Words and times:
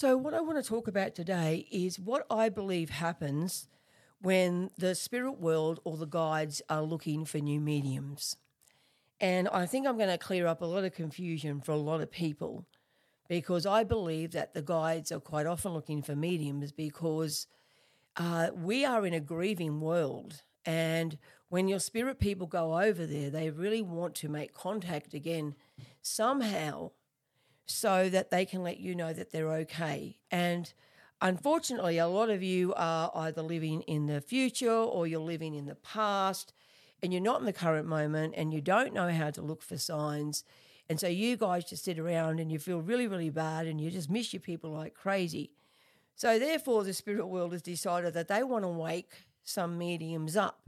So, 0.00 0.16
what 0.16 0.32
I 0.32 0.40
want 0.40 0.62
to 0.62 0.68
talk 0.68 0.86
about 0.86 1.16
today 1.16 1.66
is 1.72 1.98
what 1.98 2.24
I 2.30 2.50
believe 2.50 2.88
happens 2.88 3.66
when 4.20 4.70
the 4.78 4.94
spirit 4.94 5.40
world 5.40 5.80
or 5.82 5.96
the 5.96 6.06
guides 6.06 6.62
are 6.70 6.82
looking 6.82 7.24
for 7.24 7.38
new 7.38 7.58
mediums. 7.58 8.36
And 9.18 9.48
I 9.48 9.66
think 9.66 9.88
I'm 9.88 9.96
going 9.96 10.08
to 10.08 10.16
clear 10.16 10.46
up 10.46 10.62
a 10.62 10.66
lot 10.66 10.84
of 10.84 10.94
confusion 10.94 11.60
for 11.60 11.72
a 11.72 11.76
lot 11.76 12.00
of 12.00 12.12
people 12.12 12.64
because 13.28 13.66
I 13.66 13.82
believe 13.82 14.30
that 14.34 14.54
the 14.54 14.62
guides 14.62 15.10
are 15.10 15.18
quite 15.18 15.46
often 15.46 15.72
looking 15.72 16.02
for 16.02 16.14
mediums 16.14 16.70
because 16.70 17.48
uh, 18.16 18.50
we 18.54 18.84
are 18.84 19.04
in 19.04 19.14
a 19.14 19.20
grieving 19.20 19.80
world. 19.80 20.42
And 20.64 21.18
when 21.48 21.66
your 21.66 21.80
spirit 21.80 22.20
people 22.20 22.46
go 22.46 22.80
over 22.80 23.04
there, 23.04 23.30
they 23.30 23.50
really 23.50 23.82
want 23.82 24.14
to 24.14 24.28
make 24.28 24.54
contact 24.54 25.12
again 25.12 25.56
somehow 26.02 26.92
so 27.68 28.08
that 28.08 28.30
they 28.30 28.44
can 28.44 28.62
let 28.62 28.80
you 28.80 28.94
know 28.94 29.12
that 29.12 29.30
they're 29.30 29.52
okay. 29.52 30.18
And 30.30 30.72
unfortunately, 31.20 31.98
a 31.98 32.08
lot 32.08 32.30
of 32.30 32.42
you 32.42 32.74
are 32.74 33.10
either 33.14 33.42
living 33.42 33.82
in 33.82 34.06
the 34.06 34.20
future 34.20 34.70
or 34.70 35.06
you're 35.06 35.20
living 35.20 35.54
in 35.54 35.66
the 35.66 35.74
past 35.74 36.52
and 37.02 37.12
you're 37.12 37.22
not 37.22 37.40
in 37.40 37.46
the 37.46 37.52
current 37.52 37.86
moment 37.86 38.34
and 38.36 38.52
you 38.52 38.60
don't 38.60 38.94
know 38.94 39.10
how 39.10 39.30
to 39.30 39.42
look 39.42 39.62
for 39.62 39.76
signs. 39.76 40.44
And 40.88 40.98
so 40.98 41.06
you 41.06 41.36
guys 41.36 41.66
just 41.66 41.84
sit 41.84 41.98
around 41.98 42.40
and 42.40 42.50
you 42.50 42.58
feel 42.58 42.80
really, 42.80 43.06
really 43.06 43.30
bad 43.30 43.66
and 43.66 43.80
you 43.80 43.90
just 43.90 44.10
miss 44.10 44.32
your 44.32 44.40
people 44.40 44.70
like 44.70 44.94
crazy. 44.94 45.52
So 46.16 46.38
therefore, 46.38 46.82
the 46.82 46.94
spirit 46.94 47.26
world 47.26 47.52
has 47.52 47.62
decided 47.62 48.14
that 48.14 48.28
they 48.28 48.42
want 48.42 48.64
to 48.64 48.68
wake 48.68 49.12
some 49.44 49.78
mediums 49.78 50.36
up. 50.36 50.62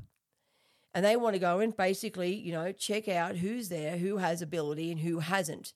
And 0.92 1.04
they 1.04 1.16
want 1.16 1.34
to 1.34 1.40
go 1.40 1.60
and 1.60 1.76
basically, 1.76 2.34
you 2.34 2.52
know, 2.52 2.72
check 2.72 3.08
out 3.08 3.36
who's 3.36 3.68
there, 3.68 3.96
who 3.96 4.18
has 4.18 4.42
ability 4.42 4.90
and 4.90 5.00
who 5.00 5.20
hasn't. 5.20 5.72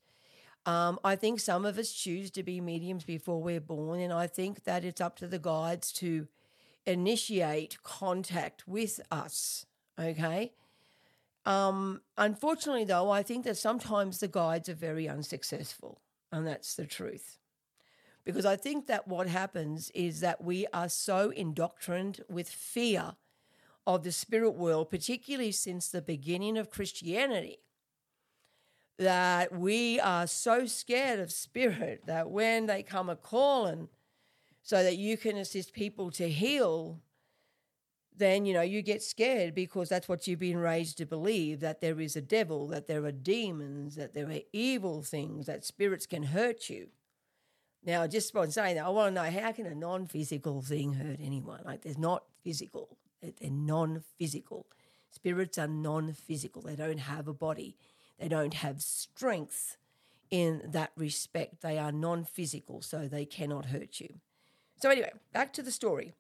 Um, 0.66 0.98
I 1.04 1.14
think 1.16 1.40
some 1.40 1.66
of 1.66 1.78
us 1.78 1.92
choose 1.92 2.30
to 2.32 2.42
be 2.42 2.60
mediums 2.60 3.04
before 3.04 3.42
we're 3.42 3.60
born, 3.60 4.00
and 4.00 4.12
I 4.12 4.26
think 4.26 4.64
that 4.64 4.84
it's 4.84 5.00
up 5.00 5.16
to 5.16 5.26
the 5.26 5.38
guides 5.38 5.92
to 5.94 6.26
initiate 6.86 7.82
contact 7.82 8.66
with 8.66 9.00
us. 9.10 9.66
Okay. 9.98 10.52
Um, 11.46 12.00
unfortunately, 12.16 12.84
though, 12.84 13.10
I 13.10 13.22
think 13.22 13.44
that 13.44 13.58
sometimes 13.58 14.20
the 14.20 14.28
guides 14.28 14.68
are 14.68 14.74
very 14.74 15.08
unsuccessful, 15.08 16.00
and 16.32 16.46
that's 16.46 16.74
the 16.74 16.86
truth. 16.86 17.38
Because 18.24 18.46
I 18.46 18.56
think 18.56 18.86
that 18.86 19.06
what 19.06 19.26
happens 19.26 19.90
is 19.94 20.20
that 20.20 20.42
we 20.42 20.66
are 20.72 20.88
so 20.88 21.28
indoctrined 21.28 22.22
with 22.28 22.48
fear 22.48 23.16
of 23.86 24.02
the 24.02 24.12
spirit 24.12 24.52
world, 24.52 24.88
particularly 24.88 25.52
since 25.52 25.88
the 25.88 26.00
beginning 26.00 26.56
of 26.56 26.70
Christianity, 26.70 27.58
that 28.98 29.52
we 29.52 29.98
are 30.00 30.26
so 30.26 30.66
scared 30.66 31.20
of 31.20 31.32
spirit 31.32 32.02
that 32.06 32.30
when 32.30 32.66
they 32.66 32.82
come 32.82 33.08
a 33.08 33.16
calling 33.16 33.88
so 34.62 34.82
that 34.82 34.96
you 34.96 35.16
can 35.16 35.36
assist 35.36 35.72
people 35.72 36.10
to 36.12 36.28
heal, 36.28 37.00
then 38.16 38.46
you 38.46 38.54
know 38.54 38.62
you 38.62 38.80
get 38.80 39.02
scared 39.02 39.54
because 39.54 39.88
that's 39.88 40.08
what 40.08 40.26
you've 40.26 40.38
been 40.38 40.58
raised 40.58 40.96
to 40.98 41.06
believe 41.06 41.60
that 41.60 41.80
there 41.80 42.00
is 42.00 42.16
a 42.16 42.22
devil, 42.22 42.68
that 42.68 42.86
there 42.86 43.04
are 43.04 43.12
demons, 43.12 43.96
that 43.96 44.14
there 44.14 44.30
are 44.30 44.40
evil 44.52 45.02
things, 45.02 45.46
that 45.46 45.64
spirits 45.64 46.06
can 46.06 46.22
hurt 46.22 46.70
you. 46.70 46.88
Now, 47.84 48.06
just 48.06 48.32
by 48.32 48.46
saying 48.48 48.76
that, 48.76 48.86
I 48.86 48.88
want 48.88 49.14
to 49.14 49.22
know 49.22 49.30
how 49.30 49.52
can 49.52 49.66
a 49.66 49.74
non-physical 49.74 50.62
thing 50.62 50.94
hurt 50.94 51.18
anyone? 51.20 51.60
Like, 51.64 51.82
there's 51.82 51.98
not 51.98 52.24
physical; 52.42 52.96
they're 53.20 53.50
non-physical. 53.50 54.66
Spirits 55.10 55.58
are 55.58 55.68
non-physical. 55.68 56.62
They 56.62 56.76
don't 56.76 56.98
have 56.98 57.28
a 57.28 57.34
body. 57.34 57.76
They 58.24 58.30
don't 58.30 58.54
have 58.54 58.80
strength 58.80 59.76
in 60.30 60.62
that 60.70 60.92
respect. 60.96 61.60
They 61.60 61.76
are 61.76 61.92
non-physical, 61.92 62.80
so 62.80 63.06
they 63.06 63.26
cannot 63.26 63.66
hurt 63.66 64.00
you. 64.00 64.14
So 64.80 64.88
anyway, 64.88 65.12
back 65.34 65.52
to 65.52 65.62
the 65.62 65.70
story. 65.70 66.14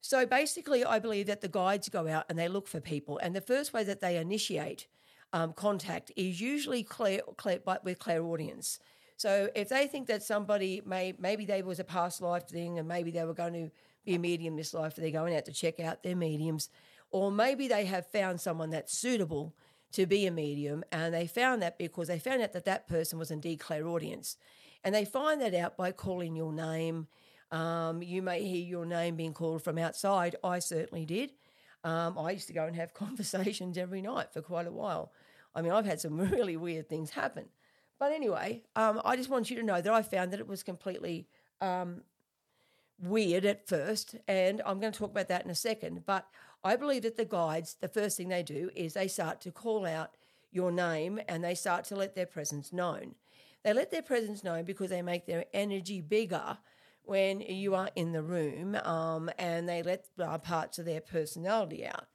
So 0.00 0.24
basically, 0.24 0.86
I 0.86 0.98
believe 0.98 1.26
that 1.26 1.42
the 1.42 1.48
guides 1.48 1.90
go 1.90 2.08
out 2.08 2.24
and 2.30 2.38
they 2.38 2.48
look 2.48 2.66
for 2.66 2.80
people, 2.80 3.18
and 3.18 3.36
the 3.36 3.42
first 3.42 3.74
way 3.74 3.84
that 3.84 4.00
they 4.00 4.16
initiate 4.16 4.86
um, 5.34 5.52
contact 5.52 6.10
is 6.16 6.40
usually 6.40 6.82
clear, 6.82 7.20
clear, 7.36 7.58
with 7.84 7.98
clairaudience. 7.98 8.78
So 9.18 9.50
if 9.54 9.68
they 9.68 9.86
think 9.86 10.06
that 10.06 10.22
somebody 10.22 10.80
may 10.86 11.12
maybe 11.18 11.44
they 11.44 11.60
was 11.60 11.78
a 11.78 11.84
past 11.84 12.22
life 12.22 12.48
thing, 12.48 12.78
and 12.78 12.88
maybe 12.88 13.10
they 13.10 13.24
were 13.24 13.34
going 13.34 13.52
to 13.52 13.70
be 14.06 14.14
a 14.14 14.18
medium 14.18 14.56
this 14.56 14.72
life, 14.72 14.96
they're 14.96 15.10
going 15.10 15.36
out 15.36 15.44
to 15.44 15.52
check 15.52 15.78
out 15.78 16.02
their 16.02 16.16
mediums, 16.16 16.70
or 17.10 17.30
maybe 17.30 17.68
they 17.68 17.84
have 17.84 18.06
found 18.06 18.40
someone 18.40 18.70
that's 18.70 18.96
suitable 18.96 19.52
to 19.92 20.06
be 20.06 20.26
a 20.26 20.30
medium, 20.30 20.84
and 20.92 21.12
they 21.12 21.26
found 21.26 21.62
that 21.62 21.78
because 21.78 22.08
they 22.08 22.18
found 22.18 22.42
out 22.42 22.52
that 22.52 22.64
that 22.64 22.88
person 22.88 23.18
was 23.18 23.30
indeed 23.30 23.60
clairaudience, 23.60 24.36
and 24.84 24.94
they 24.94 25.04
find 25.04 25.40
that 25.40 25.54
out 25.54 25.76
by 25.76 25.92
calling 25.92 26.36
your 26.36 26.52
name 26.52 27.08
um, 27.52 28.02
you 28.02 28.22
may 28.22 28.44
hear 28.44 28.64
your 28.64 28.86
name 28.86 29.16
being 29.16 29.32
called 29.32 29.62
from 29.62 29.78
outside. 29.78 30.36
I 30.44 30.60
certainly 30.60 31.04
did. 31.04 31.32
Um, 31.82 32.16
I 32.18 32.32
used 32.32 32.46
to 32.48 32.52
go 32.52 32.66
and 32.66 32.76
have 32.76 32.94
conversations 32.94 33.76
every 33.76 34.02
night 34.02 34.32
for 34.32 34.42
quite 34.42 34.66
a 34.66 34.72
while. 34.72 35.12
I 35.54 35.62
mean, 35.62 35.72
I've 35.72 35.86
had 35.86 36.00
some 36.00 36.18
really 36.30 36.56
weird 36.56 36.88
things 36.88 37.10
happen. 37.10 37.46
But 37.98 38.12
anyway, 38.12 38.62
um, 38.76 39.00
I 39.04 39.16
just 39.16 39.28
want 39.28 39.50
you 39.50 39.56
to 39.56 39.62
know 39.62 39.80
that 39.80 39.92
I 39.92 40.02
found 40.02 40.32
that 40.32 40.40
it 40.40 40.46
was 40.46 40.62
completely 40.62 41.26
um, 41.60 42.02
weird 43.02 43.44
at 43.44 43.68
first, 43.68 44.14
and 44.26 44.62
I'm 44.64 44.80
going 44.80 44.92
to 44.92 44.98
talk 44.98 45.10
about 45.10 45.28
that 45.28 45.44
in 45.44 45.50
a 45.50 45.54
second. 45.54 46.06
But 46.06 46.26
I 46.62 46.76
believe 46.76 47.02
that 47.02 47.16
the 47.16 47.24
guides, 47.24 47.76
the 47.80 47.88
first 47.88 48.16
thing 48.16 48.28
they 48.28 48.42
do 48.42 48.70
is 48.76 48.94
they 48.94 49.08
start 49.08 49.40
to 49.42 49.50
call 49.50 49.86
out 49.86 50.14
your 50.52 50.70
name 50.70 51.20
and 51.28 51.42
they 51.42 51.54
start 51.54 51.84
to 51.86 51.96
let 51.96 52.14
their 52.14 52.26
presence 52.26 52.72
known. 52.72 53.14
They 53.62 53.72
let 53.72 53.90
their 53.90 54.02
presence 54.02 54.44
known 54.44 54.64
because 54.64 54.90
they 54.90 55.02
make 55.02 55.26
their 55.26 55.46
energy 55.52 56.00
bigger 56.00 56.58
when 57.04 57.40
you 57.40 57.74
are 57.74 57.90
in 57.96 58.12
the 58.12 58.22
room 58.22 58.74
um, 58.76 59.30
and 59.38 59.68
they 59.68 59.82
let 59.82 60.06
uh, 60.18 60.38
parts 60.38 60.78
of 60.78 60.84
their 60.84 61.00
personality 61.00 61.86
out. 61.86 62.06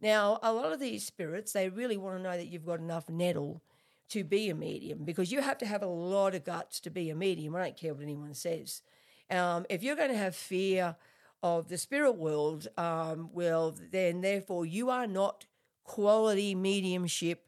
Now, 0.00 0.38
a 0.42 0.52
lot 0.52 0.72
of 0.72 0.80
these 0.80 1.04
spirits, 1.04 1.52
they 1.52 1.68
really 1.68 1.96
want 1.96 2.18
to 2.18 2.22
know 2.22 2.36
that 2.36 2.46
you've 2.46 2.66
got 2.66 2.78
enough 2.78 3.08
nettle 3.08 3.62
to 4.10 4.24
be 4.24 4.48
a 4.48 4.54
medium 4.54 5.04
because 5.04 5.32
you 5.32 5.42
have 5.42 5.58
to 5.58 5.66
have 5.66 5.82
a 5.82 5.86
lot 5.86 6.34
of 6.34 6.44
guts 6.44 6.80
to 6.80 6.90
be 6.90 7.10
a 7.10 7.14
medium. 7.14 7.56
I 7.56 7.64
don't 7.64 7.76
care 7.76 7.94
what 7.94 8.02
anyone 8.02 8.34
says. 8.34 8.82
Um, 9.30 9.66
if 9.68 9.82
you're 9.82 9.96
going 9.96 10.12
to 10.12 10.16
have 10.16 10.34
fear 10.34 10.96
of 11.42 11.68
the 11.68 11.78
spirit 11.78 12.12
world, 12.12 12.68
um, 12.76 13.30
well, 13.32 13.74
then 13.90 14.20
therefore 14.20 14.66
you 14.66 14.90
are 14.90 15.06
not 15.06 15.46
quality 15.84 16.54
mediumship 16.54 17.44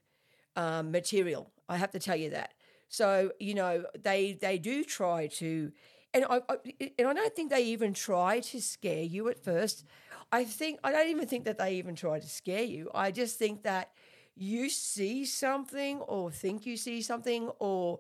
um, 0.57 0.91
material. 0.91 1.51
I 1.69 1.77
have 1.77 1.91
to 1.93 1.99
tell 1.99 2.17
you 2.17 2.31
that. 2.31 2.55
So 2.89 3.33
you 3.39 3.55
know 3.55 3.85
they 4.01 4.33
they 4.33 4.59
do 4.59 4.85
try 4.85 5.29
to 5.39 5.73
and 6.13 6.25
I, 6.29 6.41
I, 6.49 6.57
and 6.99 7.07
I 7.07 7.15
don't 7.15 7.35
think 7.35 7.51
they 7.51 7.65
even 7.67 7.95
try 7.95 8.41
to 8.41 8.61
scare 8.61 9.03
you 9.03 9.29
at 9.29 9.43
first. 9.43 9.85
I 10.33 10.45
think 10.45 10.81
I 10.83 10.91
don't 10.93 11.09
even 11.09 11.27
think 11.27 11.45
that 11.45 11.59
they 11.59 11.75
even 11.77 11.95
try 11.95 12.19
to 12.19 12.29
scare 12.29 12.63
you. 12.63 12.91
I 12.95 13.11
just 13.11 13.39
think 13.39 13.63
that 13.63 13.91
you 14.37 14.69
see 14.71 15.25
something 15.25 15.99
or 16.01 16.31
think 16.31 16.67
you 16.67 16.77
see 16.77 17.03
something 17.03 17.51
or 17.59 17.99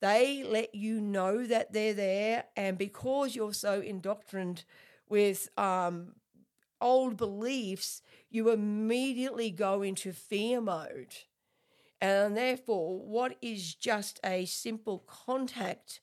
they 0.00 0.42
let 0.42 0.74
you 0.74 1.00
know 1.00 1.46
that 1.46 1.72
they're 1.72 1.94
there 1.94 2.44
and 2.56 2.76
because 2.76 3.36
you're 3.36 3.54
so 3.54 3.80
indoctrined 3.80 4.64
with 5.12 5.50
um, 5.58 6.14
old 6.80 7.18
beliefs 7.18 8.00
you 8.30 8.50
immediately 8.50 9.50
go 9.50 9.82
into 9.82 10.10
fear 10.10 10.58
mode 10.58 11.14
and 12.00 12.34
therefore 12.34 12.98
what 12.98 13.36
is 13.42 13.74
just 13.74 14.18
a 14.24 14.46
simple 14.46 15.04
contact 15.06 16.00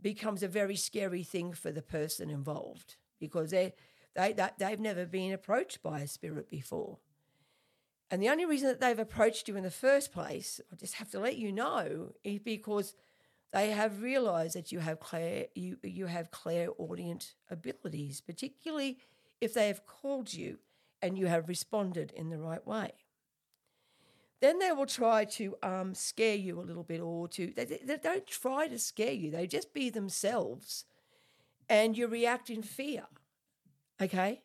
becomes 0.00 0.42
a 0.42 0.48
very 0.48 0.76
scary 0.76 1.22
thing 1.22 1.54
for 1.54 1.72
the 1.72 1.82
person 1.82 2.28
involved 2.28 2.96
because 3.18 3.50
they 3.50 3.72
they 4.14 4.34
they've 4.58 4.78
never 4.78 5.06
been 5.06 5.32
approached 5.32 5.82
by 5.82 6.00
a 6.00 6.06
spirit 6.06 6.50
before. 6.50 6.98
And 8.10 8.22
the 8.22 8.28
only 8.28 8.46
reason 8.46 8.68
that 8.68 8.80
they've 8.80 8.98
approached 8.98 9.48
you 9.48 9.56
in 9.56 9.64
the 9.64 9.70
first 9.70 10.12
place, 10.12 10.60
I 10.72 10.76
just 10.76 10.94
have 10.94 11.10
to 11.10 11.20
let 11.20 11.36
you 11.36 11.52
know, 11.52 12.14
is 12.24 12.38
because 12.38 12.94
they 13.52 13.70
have 13.70 14.02
realized 14.02 14.54
that 14.54 14.72
you 14.72 14.80
have 14.80 15.00
clair 15.00 15.46
you 15.54 15.78
you 15.82 16.06
have 16.06 16.30
clairaudient 16.30 17.34
abilities, 17.50 18.20
particularly 18.20 18.98
if 19.40 19.54
they 19.54 19.68
have 19.68 19.86
called 19.86 20.32
you 20.32 20.58
and 21.00 21.16
you 21.16 21.26
have 21.26 21.48
responded 21.48 22.12
in 22.16 22.28
the 22.28 22.38
right 22.38 22.66
way. 22.66 22.92
Then 24.40 24.58
they 24.58 24.70
will 24.72 24.86
try 24.86 25.24
to 25.24 25.56
um, 25.62 25.94
scare 25.94 26.36
you 26.36 26.60
a 26.60 26.62
little 26.62 26.84
bit 26.84 27.00
or 27.00 27.26
to, 27.28 27.52
they, 27.56 27.64
they 27.64 27.96
don't 27.96 28.26
try 28.26 28.68
to 28.68 28.78
scare 28.78 29.12
you, 29.12 29.30
they 29.30 29.46
just 29.46 29.72
be 29.72 29.90
themselves 29.90 30.84
and 31.68 31.98
you 31.98 32.06
react 32.06 32.48
in 32.48 32.62
fear. 32.62 33.04
Okay? 34.00 34.42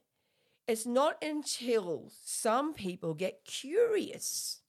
It's 0.67 0.85
not 0.85 1.23
until 1.23 2.11
some 2.23 2.73
people 2.73 3.13
get 3.13 3.45
curious 3.45 4.61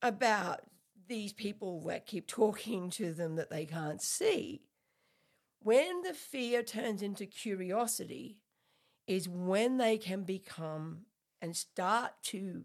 about 0.00 0.60
these 1.08 1.32
people 1.32 1.82
that 1.86 2.06
keep 2.06 2.26
talking 2.26 2.90
to 2.90 3.12
them 3.12 3.36
that 3.36 3.50
they 3.50 3.66
can't 3.66 4.02
see. 4.02 4.62
When 5.60 6.02
the 6.02 6.14
fear 6.14 6.62
turns 6.62 7.02
into 7.02 7.26
curiosity, 7.26 8.42
is 9.06 9.28
when 9.28 9.78
they 9.78 9.98
can 9.98 10.22
become 10.22 11.06
and 11.40 11.56
start 11.56 12.12
to 12.22 12.64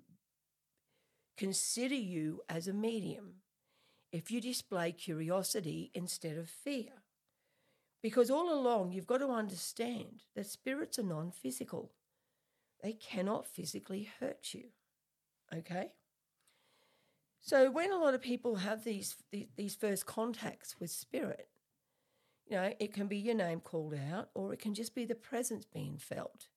consider 1.36 1.96
you 1.96 2.42
as 2.48 2.68
a 2.68 2.74
medium 2.74 3.36
if 4.12 4.32
you 4.32 4.40
display 4.40 4.92
curiosity 4.92 5.92
instead 5.94 6.38
of 6.38 6.50
fear. 6.50 7.04
Because 8.02 8.30
all 8.30 8.54
along, 8.54 8.92
you've 8.92 9.08
got 9.08 9.18
to 9.18 9.28
understand 9.28 10.24
that 10.36 10.46
spirits 10.46 11.00
are 11.00 11.04
non 11.04 11.32
physical, 11.32 11.92
they 12.82 12.94
cannot 12.94 13.48
physically 13.48 14.10
hurt 14.20 14.54
you. 14.54 14.66
Okay? 15.54 15.92
So 17.48 17.72
when 17.72 17.94
a 17.94 17.98
lot 17.98 18.14
of 18.14 18.22
people 18.22 18.58
have 18.58 18.84
these, 18.84 19.16
these 19.56 19.74
first 19.74 20.06
contacts 20.06 20.76
with 20.82 20.92
spirit, 20.92 21.48
you 22.46 22.58
know, 22.58 22.74
it 22.78 22.92
can 22.94 23.08
be 23.08 23.16
your 23.16 23.36
name 23.36 23.62
called 23.62 23.94
out 24.12 24.32
or 24.34 24.52
it 24.52 24.60
can 24.60 24.74
just 24.74 24.94
be 24.94 25.06
the 25.06 25.16
presence 25.16 25.64
being 25.64 25.98
felt. 25.98 26.50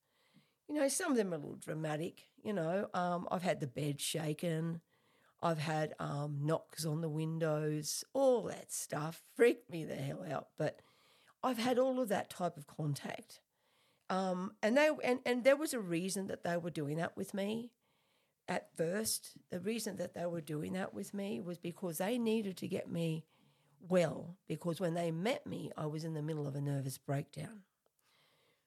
You 0.69 0.75
know, 0.75 0.88
some 0.88 1.12
of 1.12 1.16
them 1.16 1.32
are 1.32 1.37
a 1.37 1.38
little 1.38 1.54
dramatic. 1.54 2.22
You 2.42 2.54
know, 2.54 2.88
um, 2.92 3.28
I've 3.31 3.44
had 3.44 3.60
the 3.60 3.69
bed 3.69 4.00
shaken. 4.00 4.81
I've 5.40 5.60
had 5.60 5.94
um, 6.00 6.40
knocks 6.42 6.84
on 6.84 7.02
the 7.02 7.08
windows, 7.08 8.02
all 8.12 8.42
that 8.48 8.72
stuff 8.72 9.22
freaked 9.37 9.70
me 9.70 9.84
the 9.84 9.94
hell 9.94 10.25
out. 10.28 10.48
But 10.58 10.81
I've 11.40 11.58
had 11.58 11.78
all 11.78 12.00
of 12.00 12.08
that 12.08 12.31
type 12.31 12.56
of 12.56 12.66
contact, 12.66 13.38
um, 14.10 14.54
and 14.60 14.76
they 14.76 14.90
and 15.04 15.20
and 15.25 15.44
there 15.44 15.56
was 15.56 15.72
a 15.72 15.81
reason 15.81 16.26
that 16.26 16.42
they 16.44 16.56
were 16.58 16.69
doing 16.69 16.98
that 16.98 17.16
with 17.16 17.32
me. 17.32 17.70
At 18.50 18.76
first, 18.76 19.31
the 19.50 19.61
reason 19.61 19.97
that 19.99 20.12
they 20.12 20.26
were 20.26 20.41
doing 20.41 20.73
that 20.73 20.93
with 20.93 21.14
me 21.14 21.41
was 21.41 21.56
because 21.56 21.99
they 21.99 22.19
needed 22.19 22.56
to 22.58 22.67
get 22.67 22.91
me 22.91 23.25
well. 23.88 24.37
Because 24.49 24.81
when 24.81 24.94
they 24.94 25.12
met 25.12 25.47
me, 25.47 25.70
I 25.76 25.87
was 25.87 26.02
in 26.02 26.14
the 26.14 26.23
middle 26.23 26.49
of 26.49 26.56
a 26.56 26.61
nervous 26.61 26.99
breakdown. 26.99 27.62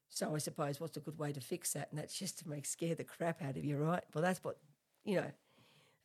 So 0.08 0.34
I 0.34 0.38
suppose 0.38 0.80
what's 0.80 0.96
a 0.96 1.02
good 1.02 1.20
way 1.20 1.34
to 1.34 1.42
fix 1.42 1.74
that? 1.74 1.90
And 1.92 2.00
that's 2.00 2.18
just 2.18 2.40
to 2.40 2.50
make 2.50 2.66
scare 2.66 2.96
the 2.96 3.04
crap 3.04 3.42
out 3.44 3.58
of 3.58 3.66
you, 3.66 3.78
right? 3.78 4.04
Well, 4.14 4.22
that's 4.22 4.42
what 4.42 4.58
you 5.04 5.18
know 5.18 5.32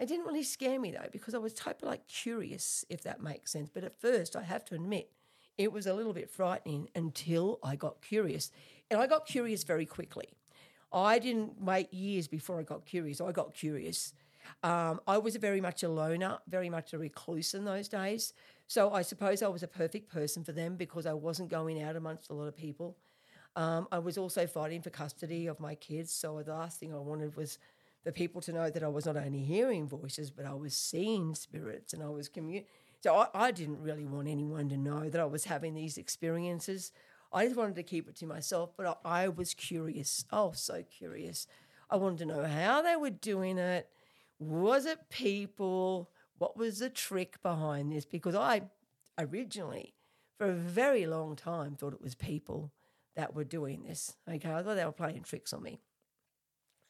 it 0.01 0.07
didn't 0.07 0.27
really 0.27 0.43
scare 0.43 0.81
me 0.81 0.93
though, 0.93 1.09
because 1.13 1.35
I 1.35 1.39
was 1.39 1.53
type 1.53 1.83
of 1.83 1.89
like 1.89 2.07
curious, 2.07 2.85
if 2.89 3.03
that 3.03 3.23
makes 3.23 3.53
sense. 3.53 3.71
But 3.73 3.85
at 3.85 4.01
first, 4.01 4.35
I 4.37 4.43
have 4.43 4.65
to 4.67 4.75
admit, 4.75 5.11
it 5.57 5.73
was 5.73 5.87
a 5.87 5.95
little 5.95 6.13
bit 6.13 6.31
frightening 6.31 6.89
until 6.95 7.59
I 7.63 7.77
got 7.77 8.01
curious. 8.01 8.51
And 8.91 9.01
I 9.01 9.07
got 9.07 9.27
curious 9.27 9.65
very 9.65 9.87
quickly. 9.87 10.38
I 10.93 11.19
didn't 11.19 11.61
wait 11.61 11.93
years 11.93 12.29
before 12.29 12.58
I 12.61 12.62
got 12.62 12.87
curious. 12.87 13.20
I 13.20 13.32
got 13.32 13.55
curious. 13.55 14.14
Um, 14.62 15.00
I 15.06 15.19
was 15.19 15.37
very 15.37 15.61
much 15.61 15.82
a 15.82 15.88
loner, 15.88 16.38
very 16.49 16.70
much 16.70 16.93
a 16.93 16.99
recluse 16.99 17.55
in 17.55 17.64
those 17.64 17.88
days. 17.88 18.32
So 18.67 18.93
I 18.93 19.02
suppose 19.02 19.43
I 19.43 19.49
was 19.49 19.62
a 19.62 19.69
perfect 19.69 20.11
person 20.11 20.44
for 20.44 20.52
them 20.52 20.76
because 20.76 21.06
I 21.06 21.12
wasn't 21.12 21.50
going 21.50 21.82
out 21.82 21.96
amongst 21.96 22.31
a 22.31 22.35
lot 22.35 22.49
of 22.49 22.56
people. 22.56 22.96
Um, 23.56 23.88
I 23.90 23.99
was 23.99 24.19
also 24.19 24.46
fighting 24.46 24.82
for 24.82 24.90
custody 24.90 25.46
of 25.46 25.58
my 25.61 25.75
kids. 25.75 26.12
So 26.12 26.43
the 26.43 26.55
last 26.55 26.79
thing 26.79 26.94
I 26.94 26.99
wanted 26.99 27.37
was 27.37 27.58
for 28.05 28.12
people 28.12 28.41
to 28.43 28.52
know 28.52 28.70
that 28.70 28.82
I 28.82 28.88
was 28.88 29.06
not 29.06 29.17
only 29.17 29.41
hearing 29.41 29.88
voices, 29.88 30.31
but 30.31 30.46
I 30.46 30.55
was 30.55 30.76
seeing 30.76 31.34
spirits 31.34 31.93
and 31.93 32.02
I 32.02 32.08
was 32.08 32.29
commun. 32.29 32.64
So 33.02 33.14
I, 33.14 33.29
I 33.34 33.50
didn't 33.50 33.81
really 33.82 34.05
want 34.05 34.29
anyone 34.29 34.69
to 34.69 34.76
know 34.76 35.08
that 35.08 35.20
I 35.20 35.25
was 35.25 35.44
having 35.44 35.75
these 35.75 35.99
experiences. 35.99 36.93
I 37.33 37.45
just 37.45 37.57
wanted 37.57 37.77
to 37.77 37.83
keep 37.83 38.09
it 38.09 38.17
to 38.17 38.27
myself, 38.27 38.71
but 38.77 38.99
I, 39.05 39.25
I 39.25 39.29
was 39.29 39.55
curious. 39.55 40.25
Oh, 40.33 40.53
so 40.53 40.83
curious. 40.83 41.47
I 41.91 41.97
wanted 41.97 42.19
to 42.19 42.27
know 42.27 42.45
how 42.45 42.83
they 42.83 42.97
were 42.97 43.11
doing 43.11 43.59
it. 43.59 43.89
Was 44.39 44.87
it 44.87 45.11
people? 45.11 46.11
What 46.39 46.57
was 46.57 46.79
the 46.79 46.91
trick 46.91 47.43
behind 47.43 47.93
this? 47.93 48.05
Because 48.05 48.35
I 48.35 48.63
originally, 49.19 49.95
for 50.39 50.47
a 50.47 50.55
very 50.55 51.07
long 51.07 51.37
time, 51.37 51.75
thought 51.75 51.93
it 51.93 52.03
was 52.03 52.15
people 52.15 52.73
that 53.17 53.35
were 53.35 53.45
doing 53.45 53.83
this. 53.83 54.17
Okay, 54.29 54.53
I 54.53 54.63
thought 54.63 54.77
they 54.77 54.85
were 54.85 54.93
playing 54.93 55.23
tricks 55.23 55.53
on 55.53 55.63
me. 55.63 55.81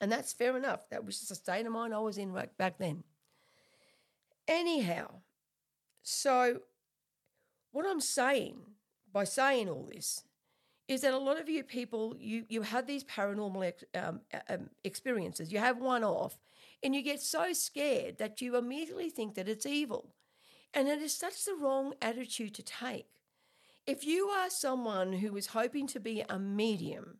And 0.01 0.13
that's 0.13 0.33
fair 0.33 0.57
enough. 0.57 0.89
That 0.91 1.05
was 1.05 1.19
just 1.19 1.31
a 1.31 1.35
state 1.35 1.67
of 1.67 1.73
mind 1.73 1.95
I 1.95 1.99
was 1.99 2.19
in 2.19 2.33
right 2.33 2.55
back 2.57 2.79
then. 2.79 3.03
Anyhow, 4.47 5.23
so 6.03 6.61
what 7.73 7.87
I'm 7.87 8.01
saying 8.01 8.61
by 9.13 9.25
saying 9.25 9.69
all 9.69 9.89
this 9.93 10.25
is 10.89 11.03
that 11.03 11.13
a 11.13 11.19
lot 11.19 11.39
of 11.39 11.49
you 11.49 11.63
people, 11.63 12.17
you, 12.19 12.45
you 12.49 12.63
have 12.63 12.87
these 12.87 13.05
paranormal 13.05 13.67
ex, 13.67 13.85
um, 13.95 14.21
um, 14.49 14.71
experiences. 14.85 15.53
You 15.53 15.59
have 15.59 15.79
one 15.79 16.03
off, 16.03 16.39
and 16.83 16.95
you 16.95 17.03
get 17.03 17.21
so 17.21 17.53
scared 17.53 18.19
that 18.19 18.41
you 18.41 18.57
immediately 18.57 19.11
think 19.11 19.35
that 19.35 19.49
it's 19.49 19.67
evil. 19.67 20.15
And 20.73 20.89
it 20.89 21.01
is 21.01 21.15
such 21.15 21.45
the 21.45 21.55
wrong 21.55 21.95
attitude 22.01 22.55
to 22.55 22.63
take. 22.63 23.07
If 23.87 24.05
you 24.05 24.29
are 24.29 24.51
someone 24.51 25.13
who 25.15 25.37
is 25.37 25.49
hoping 25.49 25.87
to 25.89 26.01
be 26.01 26.25
a 26.29 26.39
medium, 26.39 27.19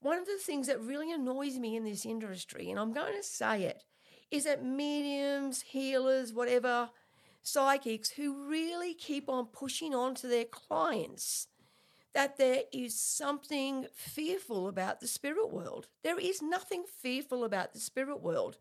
one 0.00 0.18
of 0.18 0.26
the 0.26 0.38
things 0.38 0.66
that 0.66 0.80
really 0.80 1.12
annoys 1.12 1.58
me 1.58 1.76
in 1.76 1.84
this 1.84 2.04
industry, 2.04 2.70
and 2.70 2.78
I'm 2.78 2.92
going 2.92 3.14
to 3.16 3.22
say 3.22 3.64
it, 3.64 3.84
is 4.30 4.44
that 4.44 4.64
mediums, 4.64 5.62
healers, 5.62 6.32
whatever, 6.32 6.90
psychics 7.42 8.10
who 8.10 8.48
really 8.48 8.94
keep 8.94 9.28
on 9.28 9.46
pushing 9.46 9.94
on 9.94 10.14
to 10.16 10.26
their 10.26 10.44
clients 10.44 11.48
that 12.14 12.36
there 12.38 12.62
is 12.72 12.98
something 12.98 13.86
fearful 13.92 14.68
about 14.68 15.00
the 15.00 15.08
spirit 15.08 15.50
world. 15.50 15.88
There 16.02 16.18
is 16.18 16.40
nothing 16.40 16.84
fearful 17.02 17.44
about 17.44 17.72
the 17.72 17.80
spirit 17.80 18.22
world. 18.22 18.58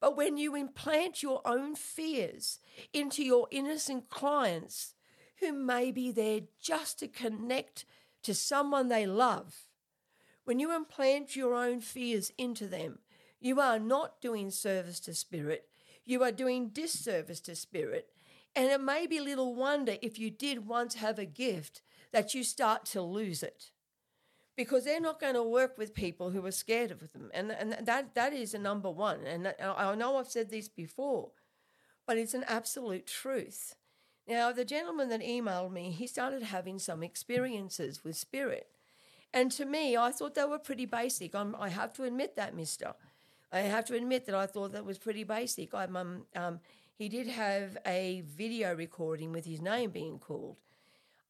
But 0.00 0.16
when 0.16 0.36
you 0.36 0.56
implant 0.56 1.22
your 1.22 1.40
own 1.44 1.76
fears 1.76 2.58
into 2.92 3.22
your 3.22 3.46
innocent 3.50 4.08
clients 4.08 4.94
who 5.38 5.52
may 5.52 5.92
be 5.92 6.10
there 6.10 6.40
just 6.60 6.98
to 6.98 7.08
connect 7.08 7.84
to 8.24 8.34
someone 8.34 8.88
they 8.88 9.06
love, 9.06 9.68
when 10.44 10.58
you 10.58 10.74
implant 10.74 11.36
your 11.36 11.54
own 11.54 11.80
fears 11.80 12.32
into 12.36 12.66
them, 12.66 12.98
you 13.38 13.60
are 13.60 13.78
not 13.78 14.20
doing 14.20 14.50
service 14.50 14.98
to 15.00 15.14
spirit, 15.14 15.68
you 16.04 16.24
are 16.24 16.32
doing 16.32 16.70
disservice 16.70 17.40
to 17.40 17.54
spirit. 17.54 18.08
And 18.56 18.66
it 18.66 18.80
may 18.80 19.06
be 19.06 19.20
little 19.20 19.54
wonder 19.54 19.94
if 20.02 20.18
you 20.18 20.28
did 20.28 20.66
once 20.66 20.94
have 20.96 21.20
a 21.20 21.24
gift 21.24 21.82
that 22.12 22.34
you 22.34 22.44
start 22.44 22.84
to 22.86 23.02
lose 23.02 23.42
it. 23.42 23.70
Because 24.56 24.84
they're 24.84 25.00
not 25.00 25.20
going 25.20 25.34
to 25.34 25.42
work 25.42 25.78
with 25.78 25.94
people 25.94 26.30
who 26.30 26.44
are 26.44 26.50
scared 26.50 26.90
of 26.90 27.12
them. 27.12 27.30
And, 27.32 27.50
and 27.50 27.76
that, 27.86 28.14
that 28.14 28.32
is 28.32 28.52
a 28.52 28.58
number 28.58 28.90
one. 28.90 29.20
And 29.26 29.54
I 29.60 29.94
know 29.94 30.16
I've 30.16 30.28
said 30.28 30.50
this 30.50 30.68
before, 30.68 31.30
but 32.06 32.18
it's 32.18 32.34
an 32.34 32.44
absolute 32.46 33.06
truth. 33.06 33.76
Now, 34.28 34.52
the 34.52 34.64
gentleman 34.64 35.08
that 35.08 35.22
emailed 35.22 35.72
me, 35.72 35.90
he 35.90 36.06
started 36.06 36.42
having 36.42 36.78
some 36.78 37.02
experiences 37.02 38.04
with 38.04 38.16
spirit. 38.16 38.68
And 39.32 39.50
to 39.52 39.64
me, 39.64 39.96
I 39.96 40.10
thought 40.10 40.34
they 40.34 40.44
were 40.44 40.58
pretty 40.58 40.86
basic. 40.86 41.34
I'm, 41.34 41.56
i 41.58 41.68
have 41.68 41.92
to 41.94 42.04
admit 42.04 42.36
that, 42.36 42.54
mister. 42.54 42.94
I 43.52 43.60
have 43.60 43.84
to 43.86 43.94
admit 43.94 44.26
that 44.26 44.34
I 44.34 44.46
thought 44.46 44.72
that 44.72 44.84
was 44.84 44.98
pretty 44.98 45.24
basic. 45.24 45.74
I'm, 45.74 45.96
um, 45.96 46.22
um, 46.36 46.60
he 46.94 47.08
did 47.08 47.28
have 47.28 47.78
a 47.86 48.22
video 48.26 48.74
recording 48.74 49.32
with 49.32 49.46
his 49.46 49.60
name 49.60 49.90
being 49.90 50.18
called. 50.18 50.56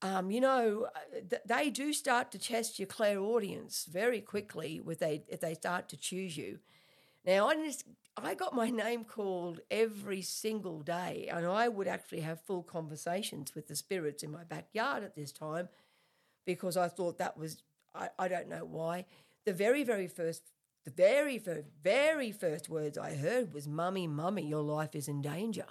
Um, 0.02 0.30
you 0.30 0.40
know, 0.40 0.88
uh, 0.94 1.20
th- 1.28 1.42
they 1.44 1.68
do 1.68 1.92
start 1.92 2.30
to 2.32 2.38
test 2.38 2.78
your 2.78 2.86
clairaudience 2.86 3.86
very 3.90 4.20
quickly 4.20 4.80
with 4.80 5.00
they, 5.00 5.24
if 5.28 5.40
they 5.40 5.54
start 5.54 5.88
to 5.90 5.96
choose 5.96 6.36
you. 6.36 6.58
Now, 7.26 7.48
I, 7.48 7.54
just, 7.56 7.84
I 8.16 8.34
got 8.34 8.54
my 8.54 8.70
name 8.70 9.04
called 9.04 9.60
every 9.70 10.22
single 10.22 10.80
day, 10.80 11.28
and 11.30 11.44
I 11.46 11.68
would 11.68 11.86
actually 11.86 12.20
have 12.20 12.40
full 12.40 12.62
conversations 12.62 13.54
with 13.54 13.68
the 13.68 13.76
spirits 13.76 14.22
in 14.22 14.30
my 14.32 14.44
backyard 14.44 15.04
at 15.04 15.14
this 15.14 15.32
time 15.32 15.68
because 16.46 16.78
I 16.78 16.88
thought 16.88 17.18
that 17.18 17.36
was 17.36 17.62
I, 17.94 18.08
I 18.18 18.28
don't 18.28 18.48
know 18.48 18.64
why. 18.64 19.06
The 19.44 19.52
very, 19.52 19.84
very 19.84 20.06
first, 20.06 20.42
the 20.84 20.90
very, 20.90 21.38
very, 21.38 21.64
very 21.82 22.32
first 22.32 22.68
words 22.68 22.98
I 22.98 23.14
heard 23.14 23.52
was, 23.52 23.66
Mummy, 23.66 24.06
Mummy, 24.06 24.46
your 24.46 24.62
life 24.62 24.94
is 24.94 25.08
in 25.08 25.22
danger. 25.22 25.66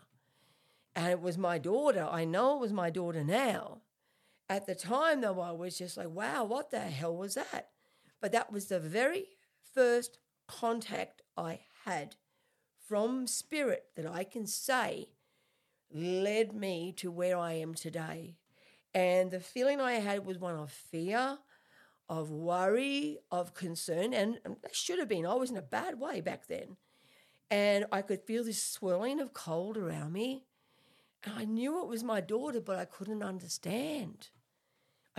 And 0.95 1.11
it 1.11 1.21
was 1.21 1.37
my 1.37 1.57
daughter. 1.57 2.07
I 2.09 2.25
know 2.25 2.55
it 2.55 2.61
was 2.61 2.73
my 2.73 2.89
daughter 2.89 3.23
now. 3.23 3.81
At 4.49 4.65
the 4.65 4.73
time, 4.73 5.21
though, 5.21 5.39
I 5.39 5.51
was 5.51 5.77
just 5.77 5.95
like, 5.95 6.09
wow, 6.09 6.43
what 6.43 6.71
the 6.71 6.79
hell 6.79 7.15
was 7.15 7.35
that? 7.35 7.69
But 8.19 8.31
that 8.31 8.51
was 8.51 8.65
the 8.65 8.79
very 8.79 9.27
first 9.75 10.17
contact 10.47 11.21
I 11.37 11.59
had 11.85 12.15
from 12.87 13.27
spirit 13.27 13.85
that 13.95 14.07
I 14.07 14.23
can 14.23 14.47
say 14.47 15.09
led 15.93 16.53
me 16.53 16.91
to 16.97 17.11
where 17.11 17.37
I 17.37 17.53
am 17.53 17.75
today. 17.75 18.37
And 18.93 19.29
the 19.29 19.39
feeling 19.39 19.79
I 19.79 19.93
had 19.93 20.25
was 20.25 20.39
one 20.39 20.55
of 20.55 20.71
fear, 20.71 21.37
of 22.09 22.31
worry, 22.31 23.19
of 23.29 23.53
concern, 23.53 24.15
and 24.15 24.39
it 24.45 24.75
should 24.75 24.97
have 24.97 25.07
been. 25.07 25.27
I 25.27 25.35
was 25.35 25.51
in 25.51 25.57
a 25.57 25.61
bad 25.61 25.99
way 25.99 26.21
back 26.21 26.47
then. 26.47 26.77
And 27.51 27.85
I 27.91 28.01
could 28.01 28.23
feel 28.23 28.43
this 28.43 28.61
swirling 28.61 29.19
of 29.19 29.33
cold 29.33 29.77
around 29.77 30.13
me. 30.13 30.45
And 31.23 31.35
I 31.37 31.45
knew 31.45 31.81
it 31.81 31.87
was 31.87 32.03
my 32.03 32.21
daughter, 32.21 32.61
but 32.61 32.79
I 32.79 32.85
couldn't 32.85 33.23
understand. 33.23 34.29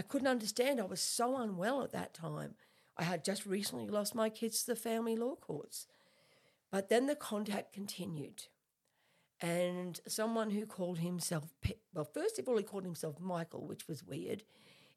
I 0.00 0.02
couldn't 0.02 0.28
understand. 0.28 0.80
I 0.80 0.84
was 0.84 1.02
so 1.02 1.36
unwell 1.36 1.82
at 1.82 1.92
that 1.92 2.14
time. 2.14 2.54
I 2.96 3.02
had 3.02 3.22
just 3.22 3.44
recently 3.44 3.86
lost 3.86 4.14
my 4.14 4.30
kids 4.30 4.60
to 4.60 4.68
the 4.68 4.74
family 4.74 5.14
law 5.14 5.34
courts. 5.34 5.86
But 6.72 6.88
then 6.88 7.04
the 7.04 7.14
contact 7.14 7.74
continued. 7.74 8.44
And 9.42 10.00
someone 10.08 10.52
who 10.52 10.64
called 10.64 11.00
himself, 11.00 11.52
well, 11.92 12.06
first 12.06 12.38
of 12.38 12.48
all, 12.48 12.56
he 12.56 12.62
called 12.62 12.84
himself 12.84 13.20
Michael, 13.20 13.66
which 13.66 13.88
was 13.88 14.02
weird. 14.02 14.42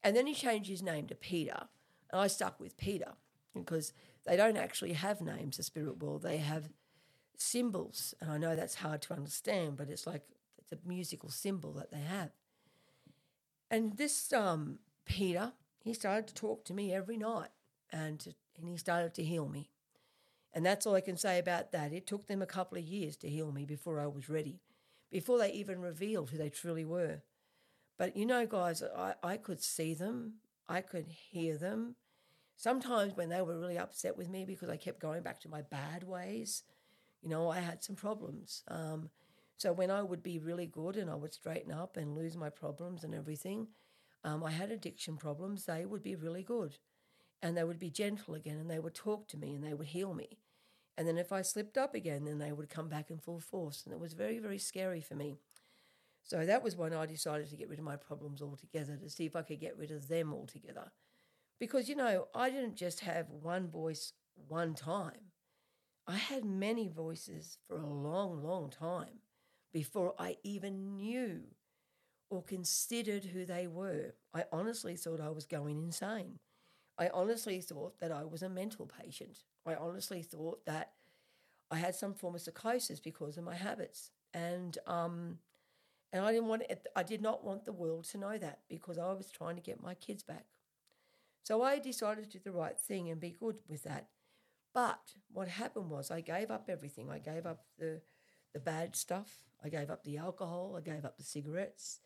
And 0.05 0.15
then 0.15 0.25
he 0.25 0.33
changed 0.33 0.69
his 0.69 0.81
name 0.81 1.07
to 1.07 1.15
Peter. 1.15 1.67
And 2.09 2.21
I 2.21 2.27
stuck 2.27 2.57
with 2.57 2.77
Peter 2.77 3.11
because 3.53 3.91
they 4.25 4.37
don't 4.37 4.55
actually 4.55 4.93
have 4.93 5.19
names, 5.19 5.57
the 5.57 5.63
spirit 5.63 6.01
world. 6.01 6.21
They 6.21 6.37
have 6.37 6.69
symbols. 7.35 8.13
And 8.21 8.31
I 8.31 8.37
know 8.37 8.55
that's 8.55 8.75
hard 8.75 9.01
to 9.01 9.13
understand, 9.13 9.75
but 9.75 9.89
it's 9.89 10.07
like 10.07 10.23
it's 10.59 10.71
a 10.71 10.87
musical 10.87 11.27
symbol 11.27 11.73
that 11.73 11.91
they 11.91 11.99
have. 11.99 12.29
And 13.69 13.97
this 13.97 14.31
um, 14.31 14.79
Peter, 15.05 15.53
he 15.83 15.93
started 15.93 16.27
to 16.27 16.33
talk 16.33 16.65
to 16.65 16.73
me 16.73 16.93
every 16.93 17.17
night 17.17 17.49
and, 17.91 18.19
to, 18.21 18.33
and 18.57 18.67
he 18.67 18.77
started 18.77 19.13
to 19.15 19.23
heal 19.23 19.47
me. 19.47 19.69
And 20.53 20.65
that's 20.65 20.85
all 20.85 20.95
I 20.95 21.01
can 21.01 21.17
say 21.17 21.39
about 21.39 21.71
that. 21.71 21.93
It 21.93 22.05
took 22.05 22.27
them 22.27 22.41
a 22.41 22.47
couple 22.47 22.77
of 22.77 22.83
years 22.83 23.17
to 23.17 23.29
heal 23.29 23.51
me 23.51 23.65
before 23.65 23.99
I 23.99 24.07
was 24.07 24.29
ready, 24.29 24.61
before 25.11 25.39
they 25.39 25.51
even 25.51 25.81
revealed 25.81 26.29
who 26.29 26.37
they 26.37 26.49
truly 26.49 26.85
were. 26.85 27.21
But 27.97 28.15
you 28.15 28.25
know, 28.25 28.45
guys, 28.45 28.83
I, 28.83 29.15
I 29.23 29.37
could 29.37 29.61
see 29.61 29.93
them, 29.93 30.35
I 30.67 30.81
could 30.81 31.07
hear 31.07 31.57
them. 31.57 31.95
Sometimes 32.55 33.15
when 33.15 33.29
they 33.29 33.41
were 33.41 33.59
really 33.59 33.77
upset 33.77 34.17
with 34.17 34.29
me 34.29 34.45
because 34.45 34.69
I 34.69 34.77
kept 34.77 34.99
going 34.99 35.23
back 35.23 35.39
to 35.41 35.49
my 35.49 35.63
bad 35.63 36.03
ways, 36.03 36.63
you 37.21 37.29
know, 37.29 37.49
I 37.49 37.59
had 37.59 37.83
some 37.83 37.95
problems. 37.95 38.63
Um, 38.67 39.09
so 39.57 39.71
when 39.71 39.89
I 39.89 40.01
would 40.03 40.21
be 40.21 40.39
really 40.39 40.67
good 40.67 40.97
and 40.97 41.09
I 41.09 41.15
would 41.15 41.33
straighten 41.33 41.71
up 41.71 41.97
and 41.97 42.15
lose 42.15 42.35
my 42.35 42.49
problems 42.49 43.03
and 43.03 43.15
everything, 43.15 43.67
um, 44.23 44.43
I 44.43 44.51
had 44.51 44.71
addiction 44.71 45.17
problems, 45.17 45.65
they 45.65 45.85
would 45.85 46.01
be 46.01 46.15
really 46.15 46.43
good. 46.43 46.77
And 47.41 47.57
they 47.57 47.63
would 47.63 47.79
be 47.79 47.89
gentle 47.89 48.35
again 48.35 48.57
and 48.57 48.69
they 48.69 48.79
would 48.79 48.95
talk 48.95 49.27
to 49.29 49.37
me 49.37 49.53
and 49.53 49.63
they 49.63 49.73
would 49.73 49.87
heal 49.87 50.13
me. 50.13 50.39
And 50.97 51.07
then 51.07 51.17
if 51.17 51.31
I 51.31 51.41
slipped 51.41 51.77
up 51.77 51.93
again, 51.93 52.23
then 52.23 52.37
they 52.37 52.51
would 52.51 52.69
come 52.69 52.87
back 52.87 53.09
in 53.09 53.17
full 53.17 53.39
force. 53.39 53.83
And 53.83 53.93
it 53.93 53.99
was 53.99 54.13
very, 54.13 54.39
very 54.39 54.59
scary 54.59 55.01
for 55.01 55.15
me. 55.15 55.39
So 56.23 56.45
that 56.45 56.63
was 56.63 56.77
when 56.77 56.93
I 56.93 57.05
decided 57.05 57.49
to 57.49 57.57
get 57.57 57.67
rid 57.67 57.79
of 57.79 57.85
my 57.85 57.97
problems 57.97 58.41
altogether, 58.41 58.95
to 58.95 59.09
see 59.09 59.25
if 59.25 59.35
I 59.35 59.41
could 59.41 59.59
get 59.59 59.77
rid 59.77 59.91
of 59.91 60.07
them 60.07 60.33
altogether. 60.33 60.91
Because, 61.59 61.89
you 61.89 61.95
know, 61.95 62.27
I 62.33 62.49
didn't 62.49 62.75
just 62.75 63.01
have 63.01 63.29
one 63.29 63.67
voice 63.67 64.13
one 64.47 64.73
time, 64.73 65.31
I 66.07 66.17
had 66.17 66.43
many 66.43 66.87
voices 66.87 67.57
for 67.67 67.77
a 67.77 67.87
long, 67.87 68.43
long 68.43 68.69
time 68.69 69.19
before 69.71 70.13
I 70.19 70.37
even 70.43 70.97
knew 70.97 71.43
or 72.29 72.43
considered 72.43 73.25
who 73.25 73.45
they 73.45 73.67
were. 73.67 74.15
I 74.33 74.45
honestly 74.51 74.95
thought 74.95 75.21
I 75.21 75.29
was 75.29 75.45
going 75.45 75.77
insane. 75.77 76.39
I 76.97 77.09
honestly 77.13 77.61
thought 77.61 77.99
that 77.99 78.11
I 78.11 78.23
was 78.23 78.43
a 78.43 78.49
mental 78.49 78.89
patient. 79.01 79.39
I 79.65 79.75
honestly 79.75 80.21
thought 80.21 80.65
that 80.65 80.93
I 81.71 81.77
had 81.77 81.95
some 81.95 82.13
form 82.13 82.35
of 82.35 82.41
psychosis 82.41 82.99
because 82.99 83.37
of 83.37 83.43
my 83.43 83.55
habits, 83.55 84.11
and 84.33 84.77
um, 84.85 85.39
and 86.11 86.23
I 86.23 86.31
didn't 86.31 86.47
want 86.47 86.63
it, 86.69 86.85
I 86.95 87.03
did 87.03 87.21
not 87.21 87.43
want 87.43 87.65
the 87.65 87.73
world 87.73 88.05
to 88.05 88.17
know 88.19 88.37
that 88.37 88.59
because 88.69 88.99
I 88.99 89.11
was 89.13 89.31
trying 89.31 89.55
to 89.55 89.61
get 89.61 89.81
my 89.81 89.95
kids 89.95 90.21
back. 90.23 90.45
So 91.43 91.63
I 91.63 91.79
decided 91.79 92.25
to 92.31 92.37
do 92.37 92.43
the 92.43 92.51
right 92.51 92.79
thing 92.79 93.09
and 93.09 93.19
be 93.19 93.35
good 93.37 93.57
with 93.67 93.83
that. 93.83 94.07
But 94.73 95.13
what 95.31 95.47
happened 95.47 95.89
was 95.89 96.11
I 96.11 96.21
gave 96.21 96.51
up 96.51 96.69
everything. 96.69 97.09
I 97.09 97.19
gave 97.19 97.45
up 97.45 97.65
the 97.77 98.01
the 98.53 98.59
bad 98.59 98.95
stuff. 98.95 99.39
I 99.63 99.69
gave 99.69 99.89
up 99.89 100.03
the 100.03 100.17
alcohol. 100.17 100.75
I 100.77 100.81
gave 100.81 101.05
up 101.05 101.17
the 101.17 101.23
cigarettes. 101.23 101.99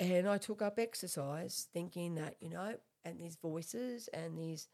And 0.00 0.26
I 0.26 0.38
took 0.38 0.62
up 0.62 0.78
exercise, 0.78 1.68
thinking 1.74 2.14
that, 2.14 2.36
you 2.40 2.48
know, 2.48 2.74
and 3.04 3.20
these 3.20 3.36
voices 3.36 4.08
and 4.14 4.36
these 4.36 4.68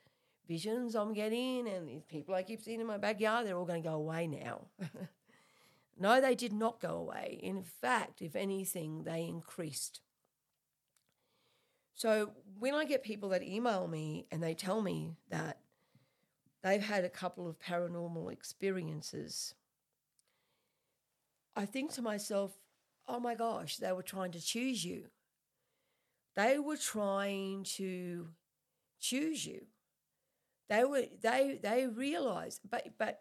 visions 0.47 0.95
I'm 0.95 1.13
getting 1.13 1.69
and 1.69 1.89
these 1.89 2.05
people 2.05 2.35
I 2.35 2.45
keep 2.45 2.63
seeing 2.63 2.81
in 2.81 2.87
my 2.87 2.97
backyard, 2.97 3.47
they're 3.47 3.57
all 3.57 3.65
going 3.65 3.83
to 3.83 3.89
go 3.89 3.97
away 3.97 4.29
now. 4.29 4.67
no, 5.99 6.21
they 6.21 6.37
did 6.37 6.53
not 6.53 6.81
go 6.81 6.91
away. 6.91 7.41
In 7.43 7.65
fact, 7.65 8.23
if 8.23 8.37
anything, 8.37 9.03
they 9.03 9.25
increased. 9.25 10.01
So 11.95 12.31
when 12.59 12.75
I 12.75 12.85
get 12.85 13.03
people 13.03 13.31
that 13.31 13.43
email 13.43 13.89
me 13.89 14.27
and 14.31 14.41
they 14.41 14.55
tell 14.55 14.83
me 14.83 15.17
that 15.31 15.59
they've 16.63 16.83
had 16.83 17.05
a 17.05 17.09
couple 17.09 17.49
of 17.49 17.59
paranormal 17.59 18.31
experiences, 18.31 19.55
I 21.57 21.65
think 21.65 21.93
to 21.95 22.03
myself, 22.03 22.53
oh 23.09 23.19
my 23.19 23.35
gosh, 23.35 23.79
they 23.79 23.93
were 23.93 24.03
trying 24.03 24.33
to 24.33 24.41
choose 24.41 24.85
you. 24.85 25.07
They 26.37 26.59
were 26.59 26.77
trying 26.77 27.65
to 27.77 28.29
choose 29.01 29.47
you. 29.47 29.63
They 30.69 30.85
were 30.85 31.05
they 31.23 31.59
they 31.63 31.87
realized, 31.87 32.61
but 32.69 32.89
but 32.99 33.21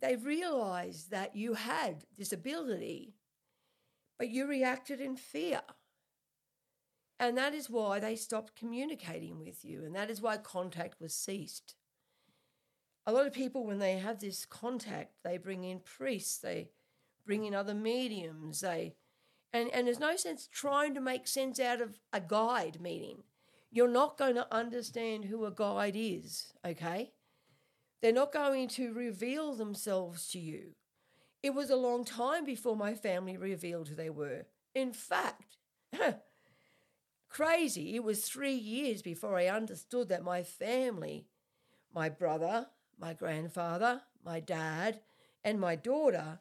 they 0.00 0.16
realized 0.16 1.10
that 1.10 1.36
you 1.36 1.54
had 1.54 2.04
this 2.16 2.32
ability, 2.32 3.14
but 4.18 4.28
you 4.28 4.46
reacted 4.46 5.00
in 5.00 5.16
fear. 5.16 5.60
And 7.20 7.36
that 7.36 7.52
is 7.52 7.68
why 7.68 7.98
they 7.98 8.14
stopped 8.14 8.56
communicating 8.56 9.40
with 9.40 9.64
you, 9.64 9.84
and 9.84 9.94
that 9.94 10.10
is 10.10 10.20
why 10.20 10.36
contact 10.36 11.00
was 11.00 11.14
ceased. 11.14 11.74
A 13.06 13.12
lot 13.12 13.26
of 13.26 13.32
people, 13.32 13.66
when 13.66 13.78
they 13.78 13.98
have 13.98 14.20
this 14.20 14.44
contact, 14.44 15.14
they 15.24 15.36
bring 15.36 15.64
in 15.64 15.80
priests, 15.80 16.38
they 16.38 16.68
bring 17.26 17.44
in 17.44 17.54
other 17.54 17.74
mediums, 17.74 18.60
they 18.60 18.94
and, 19.52 19.70
and 19.72 19.86
there's 19.86 20.00
no 20.00 20.16
sense 20.16 20.48
trying 20.52 20.94
to 20.94 21.00
make 21.00 21.26
sense 21.26 21.58
out 21.58 21.80
of 21.80 21.98
a 22.12 22.20
guide 22.20 22.80
meeting. 22.80 23.22
You're 23.70 23.88
not 23.88 24.18
going 24.18 24.34
to 24.34 24.54
understand 24.54 25.26
who 25.26 25.44
a 25.44 25.50
guide 25.50 25.96
is, 25.96 26.52
okay? 26.64 27.12
They're 28.00 28.12
not 28.12 28.32
going 28.32 28.68
to 28.68 28.92
reveal 28.92 29.54
themselves 29.54 30.28
to 30.30 30.38
you. 30.38 30.74
It 31.42 31.54
was 31.54 31.70
a 31.70 31.76
long 31.76 32.04
time 32.04 32.44
before 32.44 32.76
my 32.76 32.94
family 32.94 33.36
revealed 33.36 33.88
who 33.88 33.94
they 33.94 34.10
were. 34.10 34.46
In 34.74 34.92
fact, 34.92 35.56
crazy, 37.28 37.94
it 37.94 38.04
was 38.04 38.24
three 38.24 38.54
years 38.54 39.02
before 39.02 39.36
I 39.36 39.46
understood 39.46 40.08
that 40.08 40.24
my 40.24 40.42
family, 40.42 41.26
my 41.94 42.08
brother, 42.08 42.66
my 42.98 43.14
grandfather, 43.14 44.02
my 44.24 44.40
dad, 44.40 45.00
and 45.44 45.60
my 45.60 45.76
daughter 45.76 46.40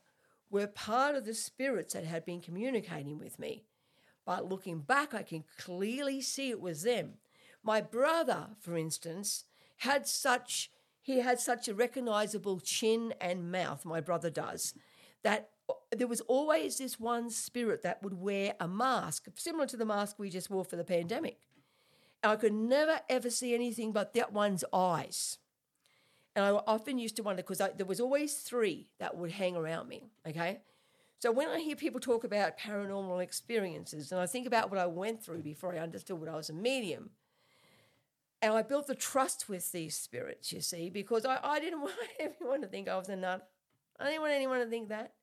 were 0.49 0.67
part 0.67 1.15
of 1.15 1.25
the 1.25 1.33
spirits 1.33 1.93
that 1.93 2.05
had 2.05 2.25
been 2.25 2.41
communicating 2.41 3.17
with 3.17 3.39
me. 3.39 3.63
But 4.25 4.49
looking 4.49 4.79
back, 4.79 5.13
I 5.13 5.23
can 5.23 5.43
clearly 5.57 6.21
see 6.21 6.49
it 6.49 6.59
was 6.59 6.83
them. 6.83 7.13
My 7.63 7.81
brother, 7.81 8.49
for 8.59 8.77
instance, 8.77 9.45
had 9.77 10.07
such 10.07 10.69
he 11.01 11.19
had 11.19 11.39
such 11.39 11.69
a 11.69 11.73
recognizable 11.73 12.59
chin 12.59 13.13
and 13.21 13.49
mouth, 13.49 13.85
my 13.85 14.01
brother 14.01 14.29
does, 14.29 14.73
that 15.23 15.51
there 15.95 16.07
was 16.07 16.19
always 16.21 16.77
this 16.77 16.99
one 16.99 17.29
spirit 17.29 17.81
that 17.83 18.03
would 18.03 18.15
wear 18.15 18.55
a 18.59 18.67
mask, 18.67 19.27
similar 19.35 19.65
to 19.67 19.77
the 19.77 19.85
mask 19.85 20.19
we 20.19 20.29
just 20.29 20.49
wore 20.49 20.65
for 20.65 20.75
the 20.75 20.83
pandemic. 20.83 21.39
I 22.21 22.35
could 22.35 22.51
never 22.51 22.99
ever 23.09 23.29
see 23.29 23.53
anything 23.53 23.93
but 23.93 24.13
that 24.15 24.33
one's 24.33 24.65
eyes. 24.73 25.37
And 26.37 26.45
I 26.45 26.49
often 26.67 26.99
used 26.99 27.15
to 27.15 27.23
wonder 27.23 27.41
because 27.41 27.57
there 27.57 27.85
was 27.87 27.99
always 27.99 28.35
three 28.35 28.91
that 28.99 29.17
would 29.17 29.31
hang 29.31 29.55
around 29.55 29.89
me. 29.89 30.03
Okay. 30.25 30.59
So 31.17 31.31
when 31.31 31.49
I 31.49 31.59
hear 31.59 31.75
people 31.75 31.99
talk 31.99 32.23
about 32.23 32.59
paranormal 32.59 33.23
experiences 33.23 34.11
and 34.11 34.21
I 34.21 34.27
think 34.27 34.45
about 34.45 34.69
what 34.69 34.79
I 34.79 34.85
went 34.85 35.23
through 35.23 35.41
before 35.41 35.73
I 35.73 35.79
understood 35.79 36.19
what 36.19 36.29
I 36.29 36.35
was 36.35 36.51
a 36.51 36.53
medium, 36.53 37.09
and 38.39 38.53
I 38.53 38.61
built 38.61 38.85
the 38.85 38.93
trust 38.93 39.49
with 39.49 39.71
these 39.71 39.95
spirits, 39.95 40.53
you 40.53 40.61
see, 40.61 40.91
because 40.91 41.25
I, 41.25 41.39
I 41.41 41.59
didn't 41.59 41.81
want 41.81 41.95
everyone 42.19 42.61
to 42.61 42.67
think 42.67 42.87
I 42.87 42.97
was 42.99 43.09
a 43.09 43.15
nut. 43.15 43.49
I 43.99 44.05
didn't 44.05 44.21
want 44.21 44.33
anyone 44.33 44.59
to 44.59 44.67
think 44.67 44.89
that. 44.89 45.13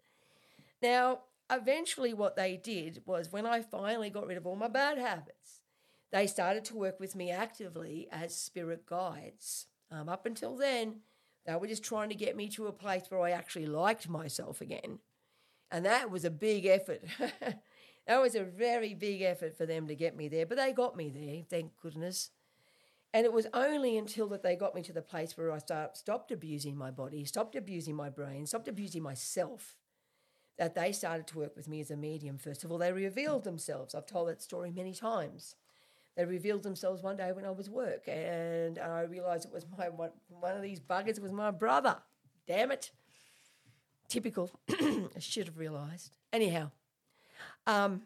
Now, 0.83 1.21
eventually, 1.49 2.13
what 2.13 2.35
they 2.35 2.57
did 2.57 3.03
was 3.07 3.31
when 3.31 3.47
I 3.47 3.63
finally 3.63 4.11
got 4.11 4.27
rid 4.27 4.37
of 4.37 4.49
all 4.49 4.57
my 4.57 4.67
bad 4.67 4.99
habits, 4.99 5.61
they 6.11 6.27
started 6.27 6.65
to 6.65 6.77
work 6.77 6.99
with 6.99 7.15
me 7.15 7.31
actively 7.31 8.09
as 8.11 8.35
spirit 8.35 8.85
guides. 8.85 9.69
Um, 9.95 10.09
up 10.09 10.27
until 10.27 10.57
then, 10.57 10.97
they 11.47 11.55
were 11.55 11.67
just 11.67 11.85
trying 11.85 12.09
to 12.09 12.15
get 12.15 12.37
me 12.37 12.49
to 12.51 12.67
a 12.67 12.73
place 12.73 13.05
where 13.09 13.21
I 13.21 13.31
actually 13.31 13.67
liked 13.67 14.09
myself 14.09 14.61
again. 14.61 14.99
And 15.71 15.85
that 15.85 16.11
was 16.11 16.25
a 16.25 16.31
big 16.31 16.67
effort. 16.67 17.03
that 18.07 18.21
was 18.21 18.35
a 18.35 18.45
very 18.45 18.95
big 18.95 19.23
effort 19.23 19.57
for 19.57 19.67
them 19.67 19.87
to 19.87 19.95
get 19.95 20.17
me 20.17 20.29
there, 20.29 20.47
but 20.47 20.57
they 20.57 20.73
got 20.73 20.97
me 20.97 21.11
there, 21.11 21.43
thank 21.49 21.73
goodness. 21.81 22.31
And 23.13 23.25
it 23.25 23.33
was 23.33 23.47
only 23.55 23.97
until 23.97 24.27
that 24.29 24.43
they 24.43 24.57
got 24.57 24.75
me 24.75 24.83
to 24.83 24.93
the 24.93 25.03
place 25.03 25.37
where 25.37 25.53
I 25.53 25.59
start, 25.59 25.97
stopped 25.97 26.33
abusing 26.33 26.77
my 26.77 26.91
body, 26.91 27.25
stopped 27.25 27.55
abusing 27.55 27.95
my 27.95 28.11
brain, 28.11 28.47
stopped 28.47 28.67
abusing 28.67 29.03
myself, 29.03 29.77
that 30.59 30.75
they 30.75 30.91
started 30.91 31.29
to 31.29 31.39
work 31.39 31.57
with 31.57 31.69
me 31.69 31.81
as 31.81 31.93
a 31.93 31.97
medium. 31.97 32.39
First 32.39 32.65
of 32.65 32.73
all, 32.73 32.79
they 32.79 32.93
revealed 32.93 33.45
themselves. 33.45 33.95
I've 33.95 34.07
told 34.07 34.29
that 34.29 34.43
story 34.43 34.73
many 34.73 34.95
times. 34.95 35.55
They 36.17 36.25
revealed 36.25 36.63
themselves 36.63 37.03
one 37.03 37.17
day 37.17 37.33
when 37.33 37.45
I 37.45 37.51
was 37.51 37.69
work, 37.69 38.07
and 38.09 38.79
I 38.79 39.03
realised 39.03 39.47
it 39.47 39.53
was 39.53 39.67
my 39.77 39.89
one, 39.89 40.11
one 40.29 40.57
of 40.57 40.63
these 40.63 40.81
buggers 40.81 41.21
was 41.21 41.33
my 41.33 41.51
brother. 41.51 41.97
Damn 42.47 42.71
it! 42.71 42.93
Typical. 44.09 44.51
I 44.71 45.19
should 45.19 45.47
have 45.47 45.59
realised. 45.59 46.17
Anyhow, 46.33 46.71
um, 47.67 48.03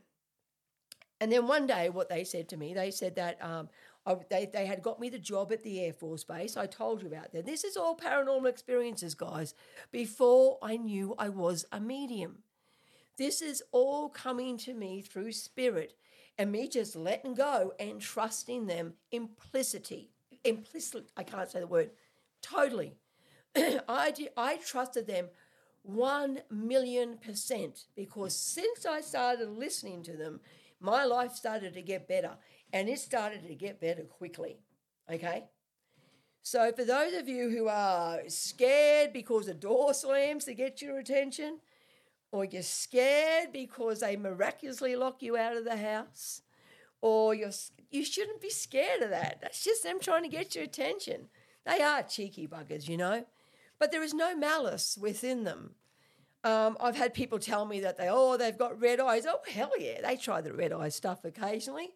and 1.21 1.31
then 1.31 1.47
one 1.47 1.67
day, 1.67 1.91
what 1.91 2.09
they 2.09 2.25
said 2.25 2.49
to 2.51 2.57
me, 2.57 2.73
they 2.73 2.91
said 2.91 3.17
that 3.17 3.43
um, 3.45 3.69
I, 4.07 4.17
they 4.31 4.47
they 4.47 4.65
had 4.65 4.83
got 4.83 5.01
me 5.01 5.11
the 5.11 5.19
job 5.19 5.53
at 5.53 5.63
the 5.63 5.81
Air 5.81 5.93
Force 5.93 6.25
Base. 6.25 6.57
I 6.57 6.67
told 6.67 7.03
you 7.03 7.09
about 7.09 7.33
that. 7.33 7.45
This 7.45 7.63
is 7.63 7.77
all 7.77 7.95
paranormal 7.95 8.49
experiences, 8.49 9.15
guys. 9.15 9.55
Before 9.91 10.59
I 10.63 10.79
knew 10.79 11.15
I 11.19 11.29
was 11.29 11.67
a 11.73 11.81
medium. 11.81 12.39
This 13.19 13.43
is 13.43 13.63
all 13.73 14.09
coming 14.09 14.57
to 14.59 14.73
me 14.73 15.03
through 15.03 15.33
spirit 15.33 15.95
and 16.39 16.53
me 16.53 16.69
just 16.69 16.97
letting 16.97 17.35
go 17.35 17.73
and 17.81 18.01
trusting 18.01 18.67
them 18.67 18.95
implicitly. 19.11 20.11
implicit 20.45 21.11
i 21.17 21.23
can't 21.23 21.51
say 21.51 21.61
the 21.61 21.67
word 21.67 21.91
totally 22.43 22.95
I, 23.89 24.11
did, 24.11 24.29
I 24.37 24.57
trusted 24.57 25.07
them 25.07 25.29
1 25.83 26.41
million 26.51 27.19
percent 27.19 27.85
because 27.97 28.37
since 28.37 28.87
i 28.87 29.01
started 29.01 29.49
listening 29.49 30.03
to 30.05 30.17
them 30.17 30.41
my 30.81 31.05
life 31.05 31.35
started 31.35 31.75
to 31.75 31.83
get 31.83 32.09
better 32.09 32.37
and 32.73 32.89
it 32.89 32.99
started 32.99 33.47
to 33.47 33.55
get 33.55 33.81
better 33.81 34.03
quickly. 34.03 34.59
Okay. 35.11 35.45
So, 36.43 36.73
for 36.73 36.85
those 36.85 37.15
of 37.15 37.29
you 37.29 37.51
who 37.51 37.69
are 37.69 38.21
scared 38.29 39.13
because 39.13 39.49
a 39.49 39.55
door 39.55 39.93
slams 39.93 40.45
to 40.45 40.55
get 40.55 40.81
your 40.81 40.99
attention, 40.99 41.59
or 42.31 42.45
you're 42.45 42.63
scared 42.63 43.53
because 43.53 44.01
they 44.01 44.17
miraculously 44.17 44.97
lock 44.97 45.23
you 45.23 45.37
out 45.37 45.57
of 45.57 45.65
the 45.65 45.77
house, 45.77 46.43
or 47.01 47.35
you're 47.35 47.53
you 47.91 48.05
shouldn't 48.05 48.41
be 48.41 48.51
scared 48.51 49.03
of 49.03 49.11
that. 49.11 49.39
That's 49.41 49.65
just 49.65 49.83
them 49.83 49.99
trying 50.01 50.23
to 50.23 50.29
get 50.29 50.55
your 50.55 50.65
attention. 50.65 51.29
They 51.65 51.81
are 51.81 52.03
cheeky 52.03 52.47
buggers, 52.47 52.89
you 52.89 52.97
know, 52.97 53.25
but 53.79 53.93
there 53.93 54.03
is 54.03 54.15
no 54.15 54.37
malice 54.37 54.99
within 55.01 55.45
them. 55.45 55.75
Um, 56.45 56.77
I've 56.81 56.97
had 56.97 57.15
people 57.15 57.39
tell 57.39 57.65
me 57.65 57.81
that 57.81 57.97
they 57.97 58.09
oh 58.11 58.37
they've 58.37 58.57
got 58.57 58.81
red 58.81 59.01
eyes. 59.01 59.27
Oh 59.27 59.41
hell 59.49 59.73
yeah, 59.79 60.01
they 60.03 60.17
try 60.17 60.41
the 60.41 60.53
red 60.53 60.73
eye 60.73 60.89
stuff 60.89 61.25
occasionally 61.25 61.91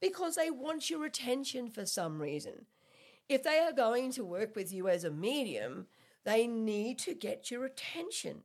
because 0.00 0.36
they 0.36 0.50
want 0.50 0.90
your 0.90 1.04
attention 1.04 1.70
for 1.70 1.86
some 1.86 2.20
reason. 2.20 2.66
If 3.28 3.42
they 3.42 3.58
are 3.58 3.72
going 3.72 4.12
to 4.12 4.24
work 4.24 4.54
with 4.54 4.72
you 4.72 4.88
as 4.88 5.04
a 5.04 5.10
medium, 5.10 5.86
they 6.24 6.46
need 6.46 6.98
to 7.00 7.14
get 7.14 7.50
your 7.50 7.64
attention. 7.64 8.42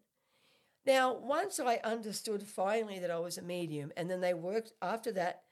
Now, 0.86 1.14
once 1.14 1.60
I 1.60 1.80
understood 1.84 2.44
finally 2.44 3.00
that 3.00 3.12
I 3.12 3.20
was 3.20 3.38
a 3.38 3.44
medium, 3.44 3.92
and 3.96 4.10
then 4.10 4.22
they 4.22 4.34
worked 4.34 4.74
after 4.82 5.12
that, 5.14 5.44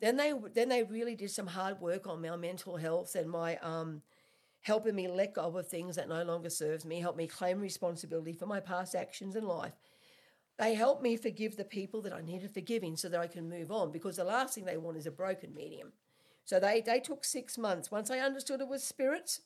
then 0.00 0.16
they 0.16 0.32
then 0.54 0.68
they 0.68 0.82
really 0.82 1.16
did 1.16 1.30
some 1.30 1.46
hard 1.46 1.80
work 1.80 2.06
on 2.06 2.20
my 2.20 2.36
mental 2.36 2.76
health 2.76 3.14
and 3.14 3.30
my 3.30 3.56
um, 3.58 4.02
helping 4.60 4.94
me 4.94 5.08
let 5.08 5.34
go 5.34 5.56
of 5.56 5.66
things 5.68 5.96
that 5.96 6.08
no 6.08 6.22
longer 6.22 6.50
serves 6.50 6.84
me, 6.84 7.00
help 7.00 7.16
me 7.16 7.26
claim 7.26 7.60
responsibility 7.60 8.32
for 8.32 8.46
my 8.46 8.60
past 8.60 8.94
actions 8.94 9.36
in 9.36 9.46
life. 9.46 9.72
They 10.58 10.74
help 10.74 11.02
me 11.02 11.16
forgive 11.16 11.56
the 11.56 11.64
people 11.64 12.02
that 12.02 12.12
I 12.12 12.20
needed 12.20 12.50
forgiving 12.52 12.96
so 12.96 13.08
that 13.08 13.20
I 13.20 13.26
can 13.26 13.48
move 13.48 13.70
on 13.70 13.92
because 13.92 14.16
the 14.16 14.24
last 14.24 14.54
thing 14.54 14.64
they 14.64 14.76
want 14.76 14.96
is 14.96 15.06
a 15.06 15.10
broken 15.10 15.54
medium. 15.54 15.92
So 16.44 16.58
they, 16.58 16.80
they 16.80 17.00
took 17.00 17.24
six 17.24 17.58
months. 17.58 17.90
Once 17.90 18.10
I 18.10 18.20
understood 18.20 18.60
it 18.60 18.68
was 18.68 18.82
spirits, 18.82 19.42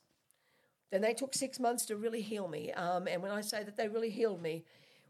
then 0.90 1.02
they 1.02 1.14
took 1.14 1.34
six 1.34 1.58
months 1.58 1.84
to 1.86 1.96
really 1.96 2.22
heal 2.22 2.48
me. 2.48 2.72
Um, 2.72 3.06
and 3.06 3.22
when 3.22 3.32
I 3.32 3.40
say 3.40 3.62
that 3.64 3.76
they 3.76 3.88
really 3.88 4.10
healed 4.10 4.42
me, 4.42 4.64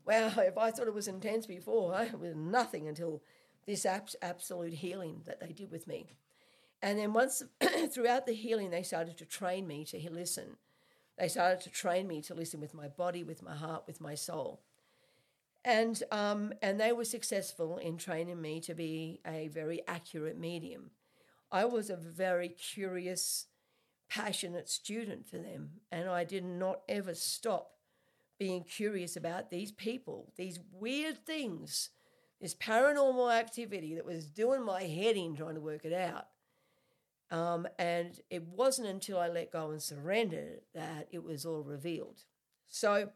wow, 0.07 0.33
if 0.39 0.59
I 0.59 0.71
thought 0.71 0.87
it 0.87 0.95
was 0.95 1.09
intense 1.09 1.47
before, 1.47 2.01
it 2.03 2.19
was 2.19 2.35
nothing 2.35 2.89
until 2.89 3.23
this 3.67 3.87
abs- 3.87 4.17
absolute 4.23 4.75
healing 4.75 5.23
that 5.27 5.41
they 5.41 5.53
did 5.53 5.71
with 5.71 5.87
me. 5.87 6.17
And 6.83 6.99
then 6.99 7.13
once 7.13 7.43
throughout 7.91 8.27
the 8.27 8.33
healing, 8.33 8.71
they 8.71 8.83
started 8.83 9.19
to 9.19 9.27
train 9.27 9.67
me 9.67 9.85
to 9.87 10.11
listen. 10.11 10.57
They 11.19 11.29
started 11.29 11.61
to 11.63 11.71
train 11.71 12.09
me 12.09 12.23
to 12.23 12.35
listen 12.35 12.61
with 12.61 12.73
my 12.73 12.89
body, 12.89 13.23
with 13.23 13.43
my 13.43 13.55
heart, 13.55 13.85
with 13.87 14.01
my 14.01 14.15
soul. 14.15 14.63
And, 15.63 16.03
um, 16.11 16.55
and 16.63 16.81
they 16.81 16.93
were 16.93 17.05
successful 17.05 17.77
in 17.77 17.99
training 17.99 18.41
me 18.41 18.61
to 18.61 18.75
be 18.75 19.21
a 19.27 19.49
very 19.49 19.87
accurate 19.87 20.39
medium. 20.39 20.93
I 21.53 21.67
was 21.67 21.91
a 21.91 21.97
very 21.97 22.49
curious, 22.49 23.47
passionate 24.09 24.71
student 24.71 25.27
for 25.29 25.37
them, 25.37 25.73
and 25.93 26.09
I 26.09 26.25
did 26.25 26.45
not 26.45 26.81
ever 26.89 27.15
stop 27.15 27.73
being 28.41 28.65
curious 28.65 29.17
about 29.17 29.51
these 29.51 29.71
people, 29.71 30.33
these 30.37 30.59
weird 30.73 31.27
things, 31.27 31.91
this 32.41 32.55
paranormal 32.55 33.31
activity 33.31 33.95
that 33.95 34.07
was 34.07 34.25
doing 34.25 34.65
my 34.65 34.83
head 34.85 35.15
in 35.15 35.37
trying 35.37 35.57
to 35.57 35.61
work 35.61 35.85
it 35.85 35.93
out. 35.93 36.29
Um, 37.31 37.69
and 37.79 38.19
it 38.31 38.43
wasn't 38.49 38.89
until 38.89 39.19
I 39.19 39.29
let 39.29 39.53
go 39.53 39.71
and 39.71 39.81
surrendered 39.81 40.63
that 40.75 41.09
it 41.13 41.23
was 41.23 41.45
all 41.45 41.63
revealed. 41.63 42.23
So, 42.67 43.11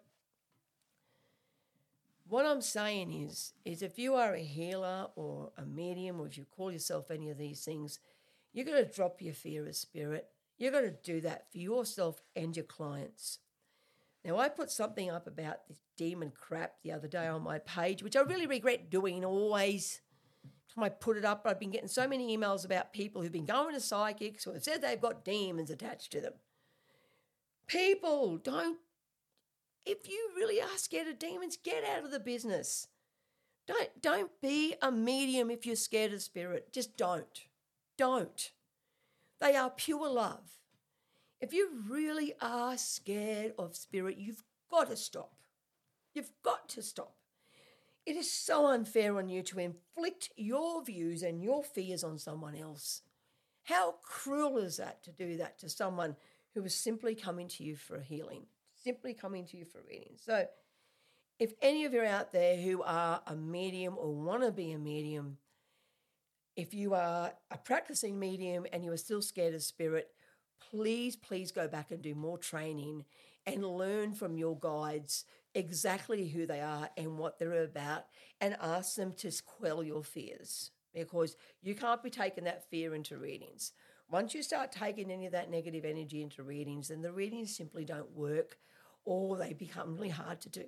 what 2.29 2.45
I'm 2.45 2.61
saying 2.61 3.11
is, 3.11 3.55
is 3.65 3.81
if 3.81 3.99
you 3.99 4.15
are 4.17 4.35
a 4.35 4.41
healer 4.41 5.09
or 5.17 5.53
a 5.57 5.65
medium, 5.65 6.21
or 6.21 6.27
if 6.27 6.37
you 6.37 6.45
call 6.45 6.71
yourself 6.71 7.11
any 7.11 7.31
of 7.31 7.39
these 7.39 7.65
things, 7.65 7.99
you're 8.53 8.67
going 8.67 8.85
to 8.85 8.93
drop 8.93 9.23
your 9.23 9.35
fear 9.35 9.67
of 9.67 9.75
spirit. 9.75 10.29
You're 10.59 10.73
going 10.73 10.85
to 10.85 10.97
do 11.03 11.23
that 11.23 11.51
for 11.51 11.59
yourself 11.59 12.21
and 12.37 12.55
your 12.55 12.67
clients. 12.67 13.39
Now, 14.25 14.39
I 14.39 14.49
put 14.49 14.71
something 14.71 15.11
up 15.11 15.27
about 15.27 15.69
this 15.69 15.81
demon 15.97 16.33
crap 16.35 16.77
the 16.83 16.93
other 16.93 17.09
day 17.09 17.27
on 17.27 17.43
my 17.43 17.59
page, 17.59 18.03
which 18.03 18.17
I 18.17 18.21
really 18.21 18.47
regret 18.47 18.91
doing 18.91 19.25
always. 19.25 20.01
Time 20.75 20.85
I 20.85 20.89
put 20.89 21.19
it 21.19 21.25
up, 21.25 21.43
I've 21.45 21.61
been 21.61 21.71
getting 21.71 21.89
so 21.89 22.09
many 22.09 22.35
emails 22.37 22.65
about 22.65 22.95
people 22.95 23.21
who've 23.21 23.31
been 23.31 23.45
going 23.45 23.75
to 23.75 23.81
psychics 23.81 24.45
who 24.45 24.53
have 24.53 24.65
said 24.65 24.81
they've 24.81 25.01
got 25.01 25.25
demons 25.25 25.71
attached 25.71 26.11
to 26.13 26.21
them. 26.23 26.33
People, 27.67 28.39
don't, 28.39 28.79
if 29.85 30.09
you 30.09 30.31
really 30.35 30.61
are 30.61 30.77
scared 30.77 31.09
of 31.09 31.19
demons, 31.19 31.59
get 31.63 31.85
out 31.85 32.05
of 32.05 32.11
the 32.11 32.21
business. 32.21 32.89
Don't, 33.67 34.01
don't 34.01 34.31
be 34.41 34.75
a 34.81 34.91
medium 34.91 35.51
if 35.51 35.67
you're 35.67 35.77
scared 35.77 36.13
of 36.13 36.23
spirit. 36.23 36.73
Just 36.73 36.97
don't. 36.97 37.47
Don't. 37.97 38.51
They 39.41 39.55
are 39.55 39.71
pure 39.71 40.09
love. 40.09 40.59
If 41.41 41.53
you 41.53 41.69
really 41.89 42.35
are 42.41 42.77
scared 42.77 43.53
of 43.59 43.77
spirit, 43.77 44.17
you've 44.19 44.43
got 44.71 44.89
to 44.89 44.97
stop. 44.97 45.33
You've 46.15 46.33
got 46.43 46.69
to 46.71 46.83
stop. 46.83 47.15
It 48.07 48.17
is 48.17 48.31
so 48.31 48.67
unfair 48.67 49.17
on 49.17 49.29
you 49.29 49.43
to 49.45 49.59
inflict 49.59 50.31
your 50.37 50.85
views 50.85 51.23
and 51.23 51.43
your 51.43 51.65
fears 51.65 52.05
on 52.05 52.19
someone 52.19 52.55
else. 52.55 53.03
How 53.65 53.95
cruel 54.03 54.59
is 54.59 54.77
that 54.77 55.03
to 55.05 55.13
do 55.13 55.39
that 55.39 55.59
to 55.61 55.69
someone 55.69 56.17
who 56.55 56.65
is 56.65 56.75
simply 56.75 57.15
coming 57.15 57.49
to 57.49 57.65
you 57.65 57.77
for 57.77 58.01
healing, 58.01 58.47
simply 58.75 59.15
coming 59.15 59.47
to 59.47 59.57
you 59.57 59.65
for 59.65 59.81
reading? 59.89 60.17
So, 60.17 60.47
if 61.39 61.55
any 61.63 61.85
of 61.85 61.93
you 61.95 62.01
are 62.01 62.07
out 62.07 62.31
there 62.31 62.57
who 62.57 62.83
are 62.83 63.23
a 63.27 63.35
medium 63.35 63.97
or 63.99 64.15
want 64.15 64.43
to 64.43 64.53
be 64.53 64.71
a 64.73 64.79
medium, 64.79 65.39
if 66.57 66.75
you 66.75 66.95
are 66.95 67.33
a 67.51 67.59
practicing 67.59 68.19
medium 68.19 68.67
and 68.73 68.85
you 68.85 68.93
are 68.93 68.99
still 68.99 69.23
scared 69.23 69.55
of 69.55 69.63
spirit, 69.63 70.09
please, 70.71 71.17
please 71.17 71.53
go 71.53 71.69
back 71.69 71.91
and 71.91 72.03
do 72.03 72.15
more 72.15 72.39
training 72.39 73.05
and 73.47 73.65
learn 73.65 74.15
from 74.15 74.37
your 74.37 74.59
guides 74.59 75.25
exactly 75.55 76.29
who 76.29 76.47
they 76.47 76.61
are 76.61 76.91
and 76.97 77.19
what 77.19 77.39
they're 77.39 77.63
about 77.65 78.07
and 78.41 78.57
ask 78.61 78.97
them 78.97 79.13
to 79.13 79.31
quell 79.45 79.83
your 79.83 80.03
fears 80.03 80.71
because 80.93 81.37
you 81.63 81.75
can't 81.75 82.03
be 82.03 82.11
taking 82.11 82.45
that 82.45 82.69
fear 82.71 82.95
into 82.95 83.17
readings. 83.19 83.73
Once 84.11 84.35
you 84.35 84.43
start 84.43 84.71
taking 84.71 85.11
any 85.11 85.27
of 85.27 85.33
that 85.33 85.51
negative 85.51 85.85
energy 85.85 86.23
into 86.23 86.43
readings, 86.43 86.89
then 86.89 87.03
the 87.03 87.13
readings 87.13 87.55
simply 87.55 87.85
don't 87.85 88.13
work 88.13 88.59
or 89.05 89.37
they 89.37 89.53
become 89.53 89.95
really 89.95 90.09
hard 90.09 90.41
to 90.41 90.49
do. 90.49 90.65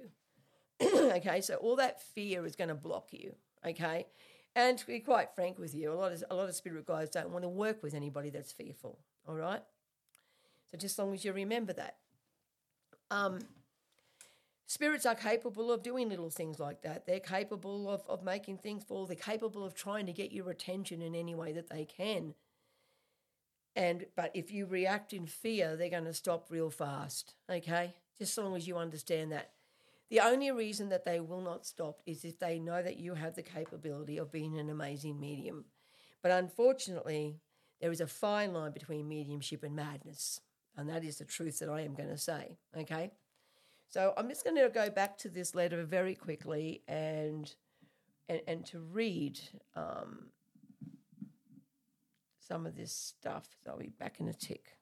okay, 0.83 1.41
so 1.41 1.55
all 1.57 1.77
that 1.77 2.03
fear 2.03 2.45
is 2.45 2.57
going 2.57 2.69
to 2.69 2.75
block 2.75 3.09
you. 3.13 3.35
Okay, 3.67 4.07
and 4.55 4.79
to 4.79 4.87
be 4.87 5.01
quite 5.01 5.35
frank 5.35 5.59
with 5.59 5.75
you, 5.75 5.93
a 5.93 5.95
lot 5.95 6.13
of 6.13 6.25
a 6.31 6.35
lot 6.35 6.49
of 6.49 6.55
spirit 6.55 6.87
guides 6.87 7.11
don't 7.11 7.31
want 7.31 7.45
to 7.45 7.49
work 7.49 7.83
with 7.83 7.95
anybody 7.95 8.31
that's 8.31 8.53
fearful. 8.53 8.99
All 9.29 9.35
right. 9.35 9.63
So 10.71 10.79
just 10.79 10.95
as 10.95 11.05
long 11.05 11.15
as 11.15 11.25
you 11.25 11.33
remember 11.33 11.73
that. 11.75 11.97
Um, 13.11 13.39
spirits 14.67 15.07
are 15.07 15.15
capable 15.15 15.71
of 15.71 15.83
doing 15.83 16.09
little 16.09 16.31
things 16.31 16.59
like 16.59 16.83
that. 16.83 17.07
They're 17.07 17.21
capable 17.21 17.89
of, 17.89 18.03
of 18.09 18.25
making 18.25 18.59
things 18.59 18.85
fall. 18.85 19.07
They're 19.07 19.17
capable 19.17 19.65
of 19.65 19.75
trying 19.75 20.07
to 20.07 20.13
get 20.13 20.33
your 20.33 20.51
attention 20.51 21.03
in 21.03 21.15
any 21.15 21.35
way 21.35 21.53
that 21.53 21.71
they 21.71 21.85
can. 21.85 22.35
And 23.77 24.07
but 24.17 24.31
if 24.35 24.51
you 24.51 24.67
react 24.67 25.13
in 25.13 25.27
fear, 25.27 25.77
they're 25.77 25.91
going 25.91 26.05
to 26.05 26.15
stop 26.15 26.47
real 26.51 26.71
fast. 26.71 27.35
Okay, 27.51 27.95
just 28.19 28.37
as 28.37 28.43
long 28.45 28.57
as 28.57 28.67
you 28.67 28.79
understand 28.79 29.33
that. 29.33 29.51
The 30.09 30.21
only 30.21 30.51
reason 30.53 30.89
that 30.91 31.05
they 31.05 31.19
will 31.21 31.41
not 31.41 31.67
stop 31.67 32.01
is 32.07 32.25
if 32.25 32.39
they 32.39 32.59
know 32.61 32.81
that 32.83 32.97
you 32.97 33.15
have 33.15 33.35
the 33.35 33.43
capability 33.43 34.19
of 34.19 34.31
being 34.31 34.57
an 34.57 34.71
amazing 34.71 35.19
medium. 35.19 35.65
But 36.23 36.31
unfortunately, 36.31 37.41
there 37.81 37.91
is 37.91 38.01
a 38.01 38.07
fine 38.07 38.53
line 38.53 38.73
between 38.73 39.09
mediumship 39.09 39.63
and 39.65 39.75
madness. 39.75 40.41
And 40.77 40.89
that 40.89 41.05
is 41.05 41.19
the 41.19 41.25
truth 41.25 41.59
that 41.61 41.69
I 41.69 41.83
am 41.83 41.95
going 41.95 42.11
to 42.11 42.19
say. 42.19 42.59
Okay. 42.77 43.11
So 43.89 44.13
I'm 44.17 44.29
just 44.29 44.45
going 44.45 44.57
to 44.57 44.69
go 44.69 44.91
back 44.91 45.17
to 45.19 45.29
this 45.29 45.55
letter 45.55 45.85
very 45.85 46.15
quickly 46.15 46.83
and 46.89 47.55
and, 48.29 48.41
and 48.49 48.67
to 48.67 48.81
read 48.81 49.39
um, 49.77 50.31
some 52.41 52.67
of 52.67 52.77
this 52.77 52.93
stuff. 52.93 53.47
So 53.63 53.71
I'll 53.71 53.79
be 53.79 53.89
back 53.89 54.19
in 54.21 54.29
a 54.29 54.35
tick. 54.35 54.79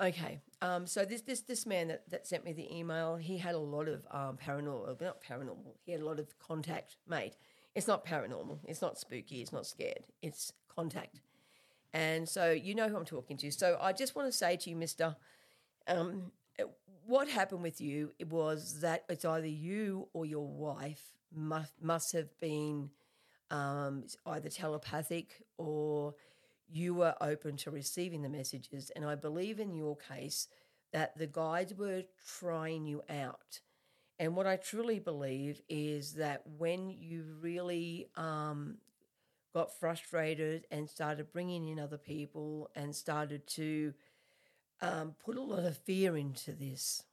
Okay, 0.00 0.40
um, 0.62 0.86
so 0.86 1.04
this 1.04 1.20
this 1.20 1.42
this 1.42 1.66
man 1.66 1.88
that, 1.88 2.08
that 2.08 2.26
sent 2.26 2.44
me 2.44 2.54
the 2.54 2.74
email, 2.74 3.16
he 3.16 3.36
had 3.36 3.54
a 3.54 3.58
lot 3.58 3.86
of 3.86 4.06
um, 4.10 4.38
paranormal, 4.42 4.98
not 5.00 5.22
paranormal. 5.22 5.74
He 5.84 5.92
had 5.92 6.00
a 6.00 6.06
lot 6.06 6.18
of 6.18 6.38
contact 6.38 6.96
made. 7.06 7.36
It's 7.74 7.86
not 7.86 8.06
paranormal. 8.06 8.60
It's 8.64 8.80
not 8.80 8.98
spooky. 8.98 9.42
It's 9.42 9.52
not 9.52 9.66
scared. 9.66 10.04
It's 10.22 10.54
contact. 10.74 11.20
And 11.92 12.28
so 12.28 12.52
you 12.52 12.74
know 12.74 12.88
who 12.88 12.96
I'm 12.96 13.04
talking 13.04 13.36
to. 13.38 13.50
So 13.50 13.78
I 13.80 13.92
just 13.92 14.14
want 14.14 14.28
to 14.28 14.32
say 14.32 14.56
to 14.56 14.70
you, 14.70 14.76
Mister, 14.76 15.16
um, 15.88 16.32
what 17.06 17.28
happened 17.28 17.62
with 17.62 17.80
you 17.80 18.12
it 18.18 18.28
was 18.28 18.80
that 18.80 19.04
it's 19.08 19.24
either 19.24 19.46
you 19.46 20.08
or 20.12 20.24
your 20.26 20.46
wife 20.46 21.02
must 21.34 21.72
must 21.80 22.12
have 22.12 22.28
been 22.40 22.90
um, 23.50 24.04
either 24.26 24.48
telepathic 24.48 25.42
or 25.58 26.14
you 26.72 26.94
were 26.94 27.14
open 27.20 27.56
to 27.56 27.70
receiving 27.70 28.22
the 28.22 28.28
messages. 28.28 28.90
And 28.94 29.04
I 29.04 29.16
believe 29.16 29.58
in 29.58 29.74
your 29.74 29.96
case 29.96 30.46
that 30.92 31.16
the 31.18 31.26
guides 31.26 31.74
were 31.74 32.04
trying 32.38 32.86
you 32.86 33.02
out. 33.10 33.60
And 34.18 34.36
what 34.36 34.46
I 34.46 34.56
truly 34.56 34.98
believe 35.00 35.62
is 35.68 36.14
that 36.14 36.42
when 36.58 36.90
you 36.90 37.24
really 37.40 38.08
um, 38.16 38.78
got 39.52 39.78
frustrated 39.78 40.66
and 40.70 40.88
started 40.88 41.32
bringing 41.32 41.68
in 41.68 41.78
other 41.78 41.98
people 41.98 42.70
and 42.74 42.94
started 42.94 43.46
to 43.46 43.92
um, 44.80 45.14
put 45.24 45.36
a 45.36 45.42
lot 45.42 45.64
of 45.64 45.76
fear 45.76 46.16
into 46.16 46.52
this. 46.52 47.04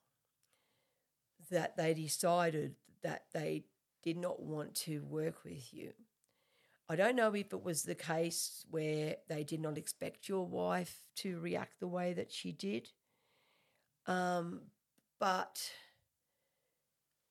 That 1.50 1.78
they 1.78 1.94
decided 1.94 2.76
that 3.04 3.26
they 3.34 3.66
did 4.04 4.18
not 4.18 4.42
want 4.42 4.76
to 4.76 5.04
work 5.04 5.44
with 5.44 5.74
you. 5.74 5.94
I 6.90 6.96
don't 6.96 7.16
know 7.16 7.34
if 7.34 7.52
it 7.52 7.64
was 7.64 7.84
the 7.84 7.96
case 7.96 8.66
where 8.70 9.18
they 9.28 9.44
did 9.44 9.60
not 9.60 9.78
expect 9.78 10.30
your 10.30 10.46
wife 10.46 11.04
to 11.18 11.40
react 11.40 11.80
the 11.80 11.88
way 11.88 12.14
that 12.14 12.32
she 12.32 12.52
did. 12.52 12.90
Um, 14.06 14.62
but 15.20 15.72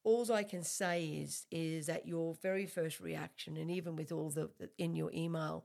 all 0.07 0.33
I 0.33 0.45
can 0.45 0.63
say 0.63 1.05
is 1.05 1.47
is 1.51 1.87
that 1.87 2.07
your 2.07 2.37
very 2.41 2.65
first 2.65 3.01
reaction, 3.01 3.57
and 3.57 3.71
even 3.73 3.97
with 3.97 4.13
all 4.13 4.31
the 4.31 4.49
in 4.79 4.95
your 4.95 5.11
email, 5.13 5.65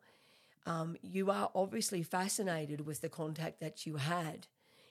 um, 0.65 0.97
you 1.03 1.29
are 1.29 1.51
obviously 1.53 2.01
fascinated 2.01 2.87
with 2.87 3.01
the 3.01 3.07
contact 3.09 3.59
that 3.59 3.85
you 3.85 3.97
had, 3.97 4.47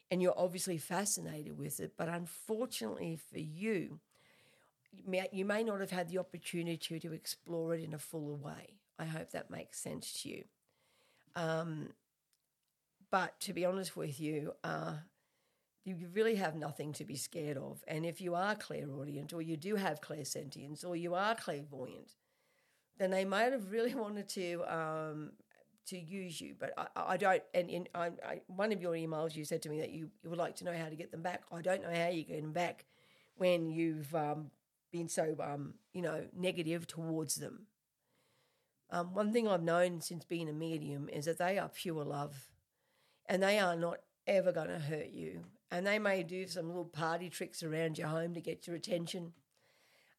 and 0.08 0.22
you're 0.22 0.38
obviously 0.38 0.78
fascinated 0.78 1.58
with 1.58 1.80
it. 1.80 1.94
But 1.96 2.08
unfortunately 2.08 3.16
for 3.16 3.40
you, 3.40 3.98
you 4.92 5.44
may, 5.44 5.64
not 5.64 5.80
have 5.80 5.90
had 5.90 6.08
the 6.08 6.18
opportunity 6.18 7.00
to 7.00 7.12
explore 7.12 7.74
it 7.74 7.82
in 7.82 7.92
a 7.92 7.98
fuller 7.98 8.36
way. 8.36 8.78
I 9.00 9.04
hope 9.04 9.32
that 9.32 9.50
makes 9.50 9.80
sense 9.80 10.22
to 10.22 10.28
you. 10.28 10.44
Um, 11.34 11.88
but 13.10 13.38
to 13.40 13.52
be 13.52 13.64
honest 13.64 13.96
with 13.96 14.20
you, 14.20 14.54
uh, 14.62 14.94
you 15.84 15.96
really 16.12 16.36
have 16.36 16.54
nothing 16.54 16.92
to 16.94 17.04
be 17.04 17.16
scared 17.16 17.56
of. 17.56 17.82
And 17.88 18.04
if 18.04 18.20
you 18.20 18.34
are 18.34 18.54
clairaudient 18.54 19.32
or 19.32 19.40
you 19.40 19.56
do 19.56 19.76
have 19.76 20.00
clairsentience 20.00 20.84
or 20.84 20.94
you 20.94 21.14
are 21.14 21.34
clairvoyant, 21.34 22.14
then 22.98 23.10
they 23.10 23.24
might 23.24 23.52
have 23.52 23.70
really 23.70 23.94
wanted 23.96 24.28
to 24.30 24.62
um, 24.68 25.32
to 25.86 25.98
use 25.98 26.40
you. 26.40 26.54
But 26.58 26.72
I, 26.76 26.86
I 26.96 27.16
don't. 27.16 27.42
And 27.54 27.70
in 27.70 27.88
I, 27.94 28.06
I, 28.24 28.40
one 28.46 28.72
of 28.72 28.82
your 28.82 28.92
emails, 28.92 29.34
you 29.34 29.44
said 29.44 29.62
to 29.62 29.68
me 29.68 29.80
that 29.80 29.90
you, 29.90 30.10
you 30.22 30.30
would 30.30 30.38
like 30.38 30.56
to 30.56 30.64
know 30.64 30.76
how 30.76 30.88
to 30.88 30.96
get 30.96 31.10
them 31.10 31.22
back. 31.22 31.42
I 31.50 31.62
don't 31.62 31.82
know 31.82 31.94
how 31.94 32.08
you 32.08 32.24
get 32.24 32.42
them 32.42 32.52
back 32.52 32.84
when 33.36 33.70
you've 33.70 34.14
um, 34.14 34.50
been 34.92 35.08
so 35.08 35.34
um, 35.42 35.74
you 35.94 36.02
know 36.02 36.26
negative 36.36 36.86
towards 36.86 37.36
them. 37.36 37.66
Um, 38.90 39.14
one 39.14 39.32
thing 39.32 39.48
I've 39.48 39.62
known 39.62 40.00
since 40.00 40.24
being 40.24 40.48
a 40.48 40.52
medium 40.52 41.08
is 41.08 41.24
that 41.24 41.38
they 41.38 41.58
are 41.58 41.68
pure 41.68 42.04
love, 42.04 42.50
and 43.26 43.42
they 43.42 43.58
are 43.58 43.76
not 43.76 44.00
ever 44.26 44.52
going 44.52 44.68
to 44.68 44.78
hurt 44.78 45.10
you. 45.10 45.44
And 45.70 45.86
they 45.86 45.98
may 45.98 46.22
do 46.22 46.46
some 46.46 46.66
little 46.66 46.84
party 46.84 47.28
tricks 47.28 47.62
around 47.62 47.96
your 47.96 48.08
home 48.08 48.34
to 48.34 48.40
get 48.40 48.66
your 48.66 48.76
attention. 48.76 49.32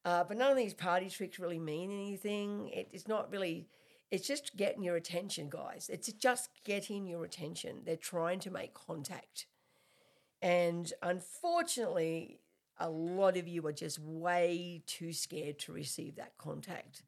Uh, 0.04 0.24
but 0.24 0.36
none 0.36 0.50
of 0.50 0.56
these 0.56 0.74
party 0.74 1.08
tricks 1.08 1.38
really 1.38 1.58
mean 1.58 1.92
anything. 1.92 2.68
It, 2.68 2.88
it's 2.92 3.06
not 3.06 3.30
really, 3.30 3.68
it's 4.10 4.26
just 4.26 4.56
getting 4.56 4.82
your 4.82 4.96
attention, 4.96 5.48
guys. 5.50 5.90
It's 5.92 6.12
just 6.12 6.50
getting 6.64 7.06
your 7.06 7.24
attention. 7.24 7.82
They're 7.84 7.96
trying 7.96 8.40
to 8.40 8.50
make 8.50 8.74
contact. 8.74 9.46
And 10.40 10.92
unfortunately, 11.02 12.40
a 12.78 12.90
lot 12.90 13.36
of 13.36 13.46
you 13.46 13.64
are 13.66 13.72
just 13.72 14.00
way 14.00 14.82
too 14.86 15.12
scared 15.12 15.58
to 15.60 15.72
receive 15.72 16.16
that 16.16 16.36
contact. 16.38 17.04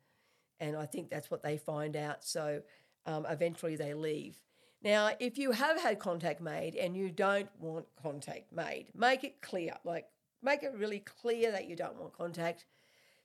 And 0.60 0.76
I 0.76 0.86
think 0.86 1.10
that's 1.10 1.30
what 1.30 1.42
they 1.42 1.56
find 1.56 1.96
out. 1.96 2.24
So 2.24 2.62
um, 3.06 3.26
eventually 3.28 3.74
they 3.74 3.94
leave. 3.94 4.36
Now, 4.84 5.12
if 5.18 5.38
you 5.38 5.52
have 5.52 5.80
had 5.80 5.98
contact 5.98 6.42
made 6.42 6.76
and 6.76 6.94
you 6.94 7.10
don't 7.10 7.48
want 7.58 7.86
contact 8.00 8.52
made, 8.52 8.88
make 8.94 9.24
it 9.24 9.40
clear. 9.40 9.72
Like, 9.82 10.06
make 10.42 10.62
it 10.62 10.74
really 10.76 11.00
clear 11.00 11.50
that 11.52 11.66
you 11.66 11.74
don't 11.74 11.98
want 11.98 12.12
contact. 12.12 12.66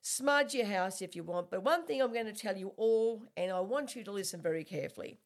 Smudge 0.02 0.56
your 0.56 0.68
house 0.68 1.02
if 1.02 1.18
you 1.18 1.24
want. 1.24 1.52
But 1.52 1.64
one 1.64 1.86
thing 1.86 2.02
I'm 2.02 2.14
going 2.14 2.28
to 2.28 2.34
tell 2.34 2.56
you 2.56 2.72
all, 2.78 3.24
and 3.36 3.52
I 3.52 3.60
want 3.60 3.94
you 3.94 4.06
to 4.06 4.12
listen 4.12 4.42
very 4.42 4.64
carefully. 4.64 5.18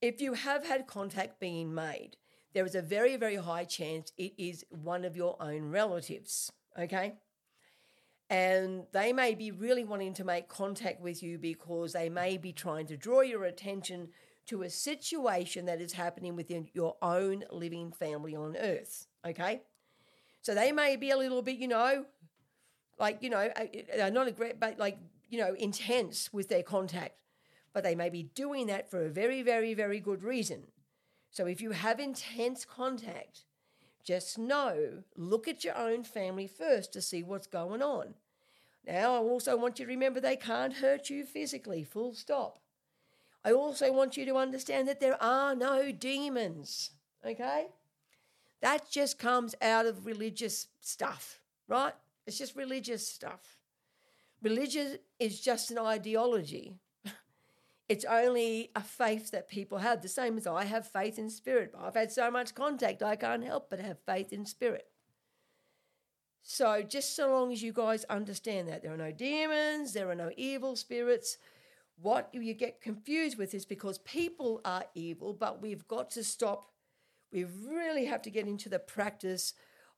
If 0.00 0.20
you 0.20 0.34
have 0.34 0.64
had 0.64 0.86
contact 0.86 1.40
being 1.40 1.74
made, 1.74 2.16
there 2.54 2.64
is 2.64 2.76
a 2.76 2.82
very, 2.82 3.16
very 3.16 3.36
high 3.36 3.64
chance 3.64 4.12
it 4.16 4.32
is 4.38 4.64
one 4.70 5.04
of 5.04 5.16
your 5.16 5.36
own 5.42 5.70
relatives. 5.70 6.52
Okay? 6.78 7.14
And 8.30 8.84
they 8.92 9.12
may 9.12 9.34
be 9.34 9.50
really 9.50 9.82
wanting 9.82 10.14
to 10.14 10.24
make 10.24 10.48
contact 10.48 11.00
with 11.00 11.24
you 11.24 11.38
because 11.38 11.92
they 11.92 12.08
may 12.08 12.36
be 12.36 12.52
trying 12.52 12.86
to 12.86 12.96
draw 12.96 13.22
your 13.22 13.42
attention 13.42 14.10
to 14.46 14.62
a 14.62 14.70
situation 14.70 15.66
that 15.66 15.80
is 15.80 15.92
happening 15.92 16.36
within 16.36 16.68
your 16.72 16.96
own 17.02 17.44
living 17.50 17.92
family 17.92 18.34
on 18.34 18.56
earth. 18.56 19.06
Okay? 19.26 19.62
So 20.42 20.54
they 20.54 20.72
may 20.72 20.96
be 20.96 21.10
a 21.10 21.16
little 21.16 21.42
bit, 21.42 21.58
you 21.58 21.68
know, 21.68 22.06
like, 22.98 23.22
you 23.22 23.30
know, 23.30 23.48
not 24.10 24.28
a 24.28 24.32
great, 24.32 24.58
but 24.58 24.78
like, 24.78 24.98
you 25.28 25.38
know, 25.38 25.54
intense 25.54 26.32
with 26.32 26.48
their 26.48 26.62
contact. 26.62 27.14
But 27.72 27.84
they 27.84 27.94
may 27.94 28.10
be 28.10 28.24
doing 28.24 28.66
that 28.66 28.90
for 28.90 29.06
a 29.06 29.10
very, 29.10 29.42
very, 29.42 29.74
very 29.74 30.00
good 30.00 30.24
reason. 30.24 30.64
So 31.30 31.46
if 31.46 31.60
you 31.60 31.70
have 31.70 32.00
intense 32.00 32.64
contact, 32.64 33.44
just 34.02 34.38
know, 34.38 35.04
look 35.16 35.46
at 35.46 35.62
your 35.62 35.76
own 35.76 36.02
family 36.02 36.48
first 36.48 36.92
to 36.94 37.00
see 37.00 37.22
what's 37.22 37.46
going 37.46 37.82
on. 37.82 38.14
Now, 38.86 39.14
I 39.14 39.18
also 39.18 39.56
want 39.56 39.78
you 39.78 39.84
to 39.84 39.90
remember 39.90 40.20
they 40.20 40.36
can't 40.36 40.72
hurt 40.72 41.10
you 41.10 41.24
physically, 41.24 41.84
full 41.84 42.14
stop. 42.14 42.58
I 43.44 43.52
also 43.52 43.92
want 43.92 44.16
you 44.16 44.26
to 44.26 44.36
understand 44.36 44.88
that 44.88 45.00
there 45.00 45.20
are 45.22 45.54
no 45.54 45.92
demons, 45.92 46.90
okay? 47.24 47.68
That 48.60 48.90
just 48.90 49.18
comes 49.18 49.54
out 49.62 49.86
of 49.86 50.04
religious 50.04 50.68
stuff, 50.80 51.40
right? 51.66 51.94
It's 52.26 52.36
just 52.38 52.54
religious 52.54 53.06
stuff. 53.06 53.56
Religion 54.42 54.98
is 55.18 55.40
just 55.40 55.70
an 55.70 55.78
ideology. 55.78 56.76
It's 57.88 58.04
only 58.04 58.70
a 58.76 58.82
faith 58.84 59.32
that 59.32 59.48
people 59.48 59.78
have, 59.78 60.00
the 60.00 60.08
same 60.08 60.36
as 60.38 60.46
I 60.46 60.62
have 60.64 60.86
faith 60.86 61.18
in 61.18 61.28
spirit. 61.28 61.74
I've 61.76 61.96
had 61.96 62.12
so 62.12 62.30
much 62.30 62.54
contact, 62.54 63.02
I 63.02 63.16
can't 63.16 63.42
help 63.42 63.68
but 63.68 63.80
have 63.80 63.98
faith 64.06 64.32
in 64.32 64.46
spirit. 64.46 64.86
So, 66.42 66.82
just 66.82 67.16
so 67.16 67.32
long 67.32 67.52
as 67.52 67.64
you 67.64 67.72
guys 67.72 68.04
understand 68.04 68.68
that 68.68 68.82
there 68.82 68.94
are 68.94 68.96
no 68.96 69.10
demons, 69.10 69.92
there 69.92 70.08
are 70.08 70.14
no 70.14 70.30
evil 70.36 70.76
spirits, 70.76 71.36
what 72.02 72.28
you 72.32 72.54
get 72.54 72.80
confused 72.80 73.36
with 73.36 73.54
is 73.54 73.64
because 73.64 73.98
people 73.98 74.60
are 74.64 74.84
evil, 74.94 75.32
but 75.32 75.60
we've 75.60 75.86
got 75.86 76.10
to 76.10 76.24
stop. 76.24 76.70
We 77.32 77.44
really 77.44 78.06
have 78.06 78.22
to 78.22 78.30
get 78.30 78.46
into 78.46 78.68
the 78.68 78.78
practice 78.78 79.54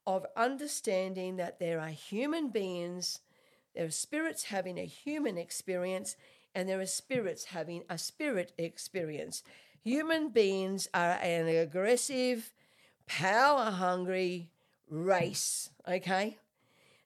of 0.06 0.26
understanding 0.36 1.36
that 1.36 1.58
there 1.58 1.80
are 1.80 1.88
human 1.88 2.48
beings, 2.48 3.20
there 3.74 3.86
are 3.86 3.90
spirits 3.90 4.44
having 4.44 4.78
a 4.78 4.84
human 4.84 5.38
experience, 5.38 6.16
and 6.54 6.68
there 6.68 6.80
are 6.80 6.86
spirits 6.86 7.46
having 7.46 7.84
a 7.88 7.96
spirit 7.96 8.52
experience. 8.58 9.42
Human 9.84 10.28
beings 10.28 10.88
are 10.92 11.18
an 11.22 11.46
aggressive, 11.46 12.52
power 13.06 13.70
hungry 13.70 14.50
race, 14.88 15.70
okay? 15.88 16.38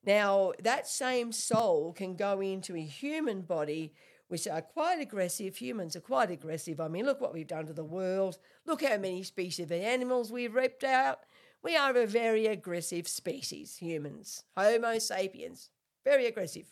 Now, 0.04 0.52
that 0.62 0.86
same 0.86 1.32
soul 1.32 1.92
can 1.92 2.16
go 2.16 2.40
into 2.40 2.76
a 2.76 2.82
human 2.82 3.42
body 3.42 3.92
which 4.28 4.46
are 4.48 4.62
quite 4.62 5.00
aggressive. 5.00 5.56
Humans 5.56 5.96
are 5.96 6.00
quite 6.00 6.30
aggressive. 6.30 6.80
I 6.80 6.88
mean, 6.88 7.06
look 7.06 7.20
what 7.20 7.32
we've 7.32 7.46
done 7.46 7.66
to 7.66 7.72
the 7.72 7.84
world. 7.84 8.38
Look 8.66 8.82
how 8.82 8.96
many 8.96 9.22
species 9.22 9.64
of 9.64 9.72
animals 9.72 10.32
we've 10.32 10.54
ripped 10.54 10.84
out. 10.84 11.20
We 11.62 11.76
are 11.76 11.96
a 11.96 12.06
very 12.06 12.46
aggressive 12.46 13.08
species, 13.08 13.76
humans, 13.76 14.44
Homo 14.56 14.98
sapiens, 14.98 15.70
very 16.04 16.26
aggressive. 16.26 16.66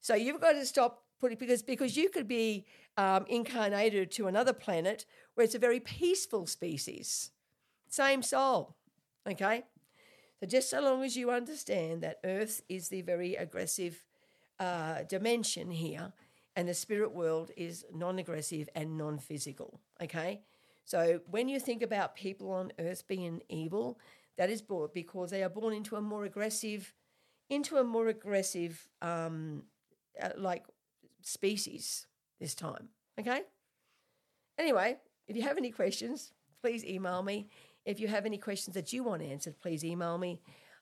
So 0.00 0.14
you've 0.14 0.40
got 0.40 0.52
to 0.52 0.64
stop 0.64 1.02
putting 1.20 1.38
because 1.38 1.62
because 1.62 1.96
you 1.96 2.08
could 2.08 2.28
be 2.28 2.66
um, 2.96 3.24
incarnated 3.28 4.10
to 4.12 4.26
another 4.26 4.52
planet 4.52 5.04
where 5.34 5.44
it's 5.44 5.54
a 5.54 5.58
very 5.58 5.80
peaceful 5.80 6.46
species, 6.46 7.30
same 7.88 8.22
soul. 8.22 8.76
Okay, 9.28 9.64
so 10.40 10.46
just 10.46 10.70
so 10.70 10.80
long 10.80 11.02
as 11.02 11.16
you 11.16 11.30
understand 11.30 12.02
that 12.02 12.20
Earth 12.24 12.62
is 12.68 12.88
the 12.88 13.02
very 13.02 13.34
aggressive 13.34 14.02
uh, 14.58 15.02
dimension 15.02 15.70
here, 15.70 16.12
and 16.56 16.66
the 16.66 16.74
spirit 16.74 17.12
world 17.12 17.50
is 17.56 17.84
non 17.92 18.18
aggressive 18.18 18.68
and 18.74 18.96
non 18.96 19.18
physical. 19.18 19.80
Okay? 20.02 20.40
So 20.84 21.20
when 21.30 21.48
you 21.48 21.60
think 21.60 21.82
about 21.82 22.16
people 22.16 22.50
on 22.50 22.72
earth 22.78 23.06
being 23.06 23.42
evil, 23.48 24.00
that 24.38 24.50
is 24.50 24.62
because 24.94 25.30
they 25.30 25.42
are 25.42 25.48
born 25.48 25.74
into 25.74 25.96
a 25.96 26.00
more 26.00 26.24
aggressive, 26.24 26.94
into 27.50 27.76
a 27.76 27.84
more 27.84 28.08
aggressive, 28.08 28.88
um, 29.02 29.64
uh, 30.20 30.30
like 30.36 30.64
species 31.22 32.06
this 32.40 32.54
time. 32.54 32.88
Okay? 33.20 33.42
Anyway, 34.58 34.96
if 35.28 35.36
you 35.36 35.42
have 35.42 35.58
any 35.58 35.70
questions, 35.70 36.32
please 36.62 36.84
email 36.84 37.22
me. 37.22 37.48
If 37.84 38.00
you 38.00 38.08
have 38.08 38.26
any 38.26 38.38
questions 38.38 38.74
that 38.74 38.92
you 38.92 39.04
want 39.04 39.22
answered, 39.22 39.60
please 39.60 39.84
email 39.84 40.18
me. 40.18 40.40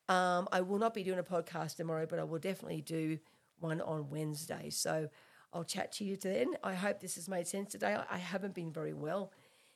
Um, 0.08 0.48
I 0.52 0.60
will 0.60 0.78
not 0.78 0.94
be 0.94 1.02
doing 1.02 1.18
a 1.18 1.24
podcast 1.24 1.76
tomorrow, 1.76 2.06
but 2.08 2.18
I 2.18 2.24
will 2.24 2.38
definitely 2.38 2.82
do 2.82 3.18
one 3.58 3.80
on 3.80 4.10
Wednesday. 4.10 4.70
So 4.70 5.08
I'll 5.54 5.64
chat 5.64 5.92
to 5.92 6.04
you 6.04 6.16
then. 6.16 6.56
I 6.64 6.74
hope 6.74 7.00
this 7.00 7.14
has 7.14 7.28
made 7.28 7.46
sense 7.46 7.70
today. 7.70 7.96
I 8.10 8.18
haven't 8.18 8.54
been 8.54 8.72
very 8.72 8.92
well. 8.92 9.30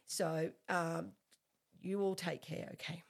So 0.07 0.51
um, 0.69 1.12
you 1.81 2.03
all 2.03 2.17
take 2.17 2.43
care, 2.43 2.69
okay? 2.73 3.05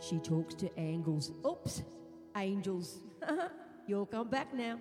She 0.00 0.18
talks 0.18 0.54
to 0.56 0.78
angles. 0.78 1.32
Oops, 1.44 1.82
angels. 2.36 3.00
You'll 3.88 4.06
come 4.06 4.28
back 4.28 4.52
now. 4.52 4.78